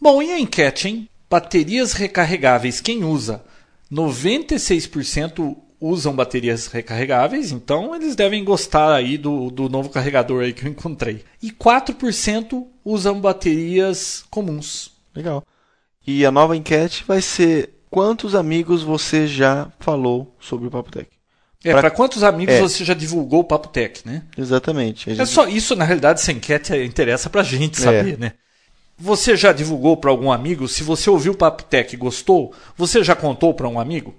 [0.00, 1.08] Bom, e a enquete, hein?
[1.28, 3.42] Baterias recarregáveis, quem usa?
[3.92, 10.66] 96% usam baterias recarregáveis, então eles devem gostar aí do, do novo carregador aí que
[10.66, 11.24] eu encontrei.
[11.42, 14.92] E 4% usam baterias comuns.
[15.14, 15.44] Legal.
[16.06, 21.08] E a nova enquete vai ser quantos amigos você já falou sobre o Papo Tech?
[21.62, 22.60] É, para quantos amigos é.
[22.60, 24.22] você já divulgou o Papo Tech, né?
[24.36, 25.10] Exatamente.
[25.10, 25.20] Gente...
[25.20, 28.16] É só isso, na realidade, essa enquete interessa pra gente saber, é.
[28.16, 28.32] né?
[29.00, 30.68] Você já divulgou para algum amigo?
[30.68, 34.14] Se você ouviu o Papo Tech e gostou, você já contou para um amigo?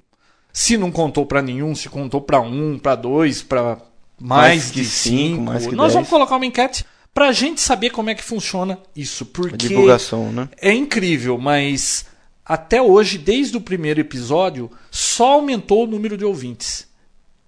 [0.51, 3.77] Se não contou para nenhum, se contou para um, para dois, para
[4.19, 5.93] mais, mais, de cinco, cinco mais nós dez.
[5.93, 9.57] vamos colocar uma enquete para a gente saber como é que funciona isso, porque a
[9.57, 10.49] divulgação, né?
[10.59, 12.05] É incrível, mas
[12.45, 16.87] até hoje, desde o primeiro episódio, só aumentou o número de ouvintes.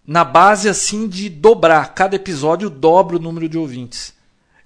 [0.06, 4.14] Na base assim de dobrar, cada episódio dobra o número de ouvintes.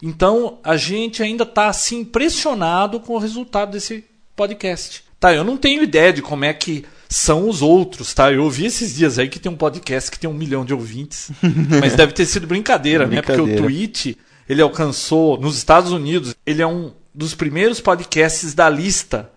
[0.01, 4.03] Então, a gente ainda está assim impressionado com o resultado desse
[4.35, 5.03] podcast.
[5.19, 8.31] Tá, eu não tenho ideia de como é que são os outros, tá?
[8.31, 11.31] Eu ouvi esses dias aí que tem um podcast que tem um milhão de ouvintes,
[11.81, 13.47] mas deve ter sido brincadeira, brincadeira, né?
[13.47, 14.15] Porque o Twitch,
[14.47, 19.31] ele alcançou, nos Estados Unidos, ele é um dos primeiros podcasts da lista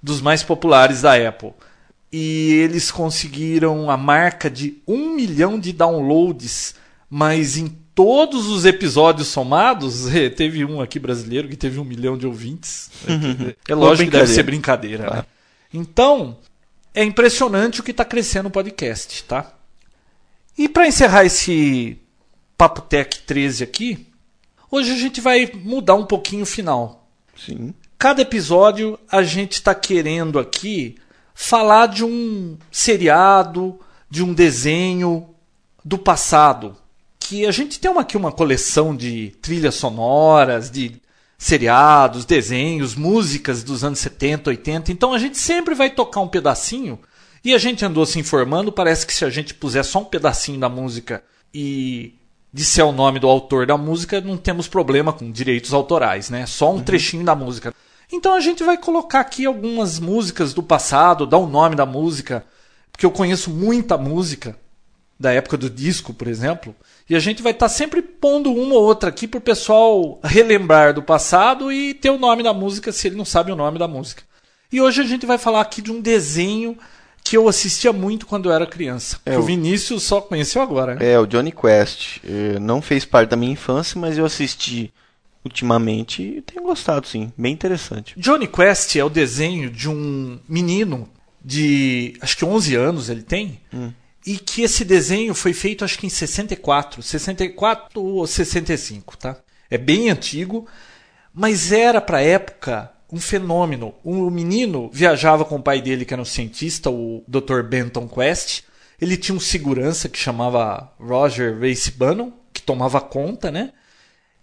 [0.00, 1.52] dos mais populares da Apple.
[2.12, 6.76] E eles conseguiram a marca de um milhão de downloads,
[7.10, 10.04] mas em todos os episódios somados,
[10.36, 12.90] teve um aqui brasileiro que teve um milhão de ouvintes.
[13.66, 15.24] É lógico que deve ser brincadeira, né?
[15.72, 16.36] Então,
[16.94, 19.50] é impressionante o que está crescendo o podcast, tá?
[20.56, 21.98] E para encerrar esse
[22.56, 24.06] Papo Tech 13 aqui,
[24.70, 27.08] hoje a gente vai mudar um pouquinho o final.
[27.34, 27.74] Sim.
[27.98, 30.96] Cada episódio a gente está querendo aqui
[31.34, 33.80] falar de um seriado,
[34.10, 35.30] de um desenho
[35.82, 36.76] do passado.
[37.28, 41.00] Que a gente tem uma, aqui uma coleção de trilhas sonoras, de
[41.36, 44.92] seriados, desenhos, músicas dos anos 70, 80.
[44.92, 46.98] Então a gente sempre vai tocar um pedacinho.
[47.44, 50.60] E a gente andou se informando, parece que se a gente puser só um pedacinho
[50.60, 51.22] da música
[51.52, 52.14] e
[52.52, 56.46] disser o nome do autor da música, não temos problema com direitos autorais, né?
[56.46, 56.84] Só um uhum.
[56.84, 57.74] trechinho da música.
[58.12, 62.46] Então a gente vai colocar aqui algumas músicas do passado, dar o nome da música,
[62.92, 64.56] porque eu conheço muita música
[65.18, 66.74] da época do disco, por exemplo,
[67.08, 70.20] e a gente vai estar tá sempre pondo uma ou outra aqui para o pessoal
[70.24, 73.78] relembrar do passado e ter o nome da música se ele não sabe o nome
[73.78, 74.22] da música.
[74.72, 76.76] E hoje a gente vai falar aqui de um desenho
[77.22, 79.18] que eu assistia muito quando eu era criança.
[79.26, 81.12] É, que o Vinícius só conheceu agora, né?
[81.12, 82.18] É, o Johnny Quest.
[82.24, 84.92] Eh, Não fez parte da minha infância, mas eu assisti
[85.44, 87.32] ultimamente e tenho gostado, sim.
[87.36, 88.14] Bem interessante.
[88.16, 91.08] Johnny Quest é o desenho de um menino
[91.44, 93.60] de acho que 11 anos ele tem.
[94.26, 99.36] E que esse desenho foi feito acho que em 64, 64 ou 65, tá?
[99.70, 100.66] É bem antigo,
[101.32, 103.94] mas era pra época um fenômeno.
[104.02, 107.62] O menino viajava com o pai dele, que era um cientista, o Dr.
[107.62, 108.62] Benton Quest.
[109.00, 113.72] Ele tinha um segurança que chamava Roger Race Bannon, que tomava conta, né?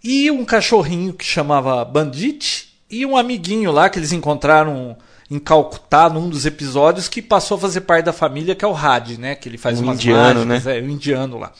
[0.02, 4.96] E um cachorrinho que chamava Bandit e um amiguinho lá que eles encontraram
[5.30, 8.76] em Calcutá num dos episódios que passou a fazer parte da família, que é o
[8.76, 9.34] Had, né?
[9.34, 11.52] Que ele faz Um umas indiano, mágicas, é, o indiano lá.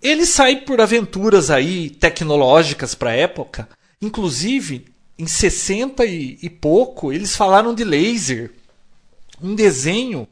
[0.00, 3.68] Ele sai por aventuras aí tecnológicas para época,
[4.00, 4.86] inclusive
[5.18, 8.52] em 60 e, e pouco eles falaram de laser,
[9.42, 10.28] um desenho.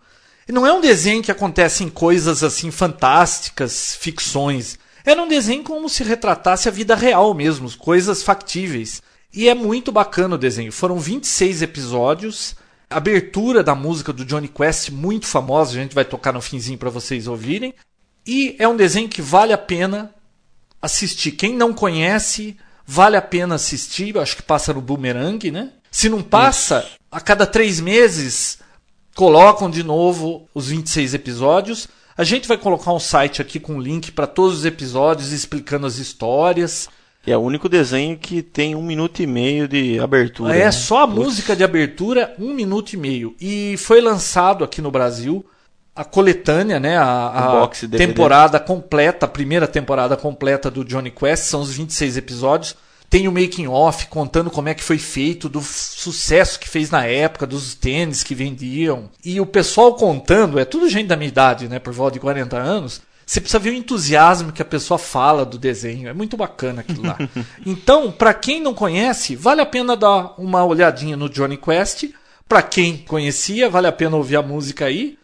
[0.49, 4.79] Não é um desenho que acontece em coisas assim fantásticas, ficções.
[5.05, 9.03] Era um desenho como se retratasse a vida real mesmo, coisas factíveis.
[9.37, 10.73] E é muito bacana o desenho.
[10.73, 12.57] Foram 26 episódios.
[12.89, 16.79] A abertura da música do Johnny Quest, muito famosa, a gente vai tocar no finzinho
[16.79, 17.75] para vocês ouvirem.
[18.27, 20.15] E é um desenho que vale a pena
[20.81, 21.33] assistir.
[21.33, 22.57] Quem não conhece,
[22.87, 24.17] vale a pena assistir.
[24.17, 25.71] Eu acho que passa no Boomerang, né?
[25.91, 28.59] Se não passa, a cada três meses
[29.15, 31.89] colocam de novo os 26 episódios.
[32.17, 35.97] A gente vai colocar um site aqui com link para todos os episódios explicando as
[35.97, 36.89] histórias.
[37.27, 40.57] E é o único desenho que tem um minuto e meio de abertura.
[40.57, 40.71] É né?
[40.71, 43.35] só a música de abertura, um minuto e meio.
[43.41, 45.45] E foi lançado aqui no Brasil
[45.95, 46.97] a coletânea, né?
[46.99, 52.77] A, a temporada completa, a primeira temporada completa do Johnny Quest, são os 26 episódios.
[53.09, 57.07] Tem o making off contando como é que foi feito, do sucesso que fez na
[57.07, 59.09] época, dos tênis que vendiam.
[59.25, 61.79] E o pessoal contando, é tudo gente da minha idade, né?
[61.79, 63.01] Por volta de 40 anos.
[63.27, 66.09] Você precisa ver o entusiasmo que a pessoa fala do desenho.
[66.09, 67.19] É muito bacana aquilo lá.
[67.67, 72.05] então, para quem não conhece, vale a pena dar uma olhadinha no Johnny Quest.
[72.49, 75.19] Para quem conhecia, vale a pena ouvir a música aí.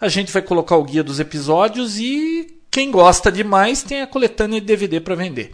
[0.00, 4.60] A gente vai colocar o guia dos episódios e quem gosta demais tem a coletânea
[4.60, 5.50] de DVD para vender.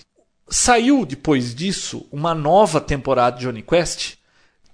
[0.47, 4.17] Saiu depois disso uma nova temporada de Johnny Quest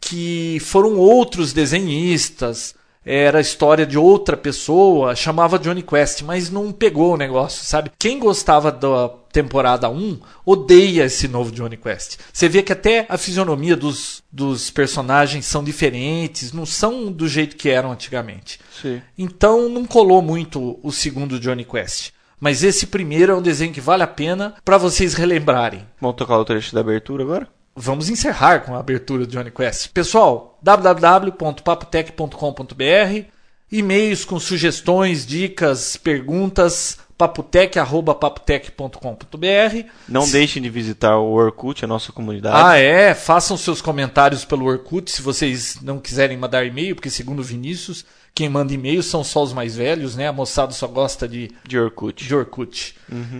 [0.00, 2.74] que foram outros desenhistas,
[3.04, 7.90] era a história de outra pessoa, chamava Johnny Quest, mas não pegou o negócio, sabe?
[7.98, 12.18] Quem gostava da temporada 1 odeia esse novo Johnny Quest.
[12.32, 17.56] Você vê que até a fisionomia dos, dos personagens são diferentes, não são do jeito
[17.56, 18.60] que eram antigamente.
[18.82, 19.00] Sim.
[19.16, 22.10] Então não colou muito o segundo Johnny Quest.
[22.38, 25.86] Mas esse primeiro é um desenho que vale a pena para vocês relembrarem.
[26.00, 27.59] Vamos tocar o trecho da abertura agora?
[27.82, 29.88] Vamos encerrar com a abertura do Johnny Quest.
[29.88, 33.24] Pessoal, www.papotec.com.br
[33.72, 42.62] E-mails com sugestões, dicas, perguntas, papotec.papotec.com.br Não deixem de visitar o Orkut, a nossa comunidade.
[42.62, 43.14] Ah, é?
[43.14, 48.04] Façam seus comentários pelo Orkut se vocês não quiserem mandar e-mail, porque segundo Vinícius,
[48.34, 50.28] quem manda e-mail são só os mais velhos, né?
[50.28, 52.26] A moçada só gosta de, De Orkut.
[52.26, 52.94] de Orkut.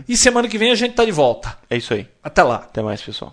[0.09, 1.59] E semana que vem a gente tá de volta.
[1.69, 2.09] É isso aí.
[2.23, 2.57] Até lá.
[2.57, 3.33] Até mais, pessoal.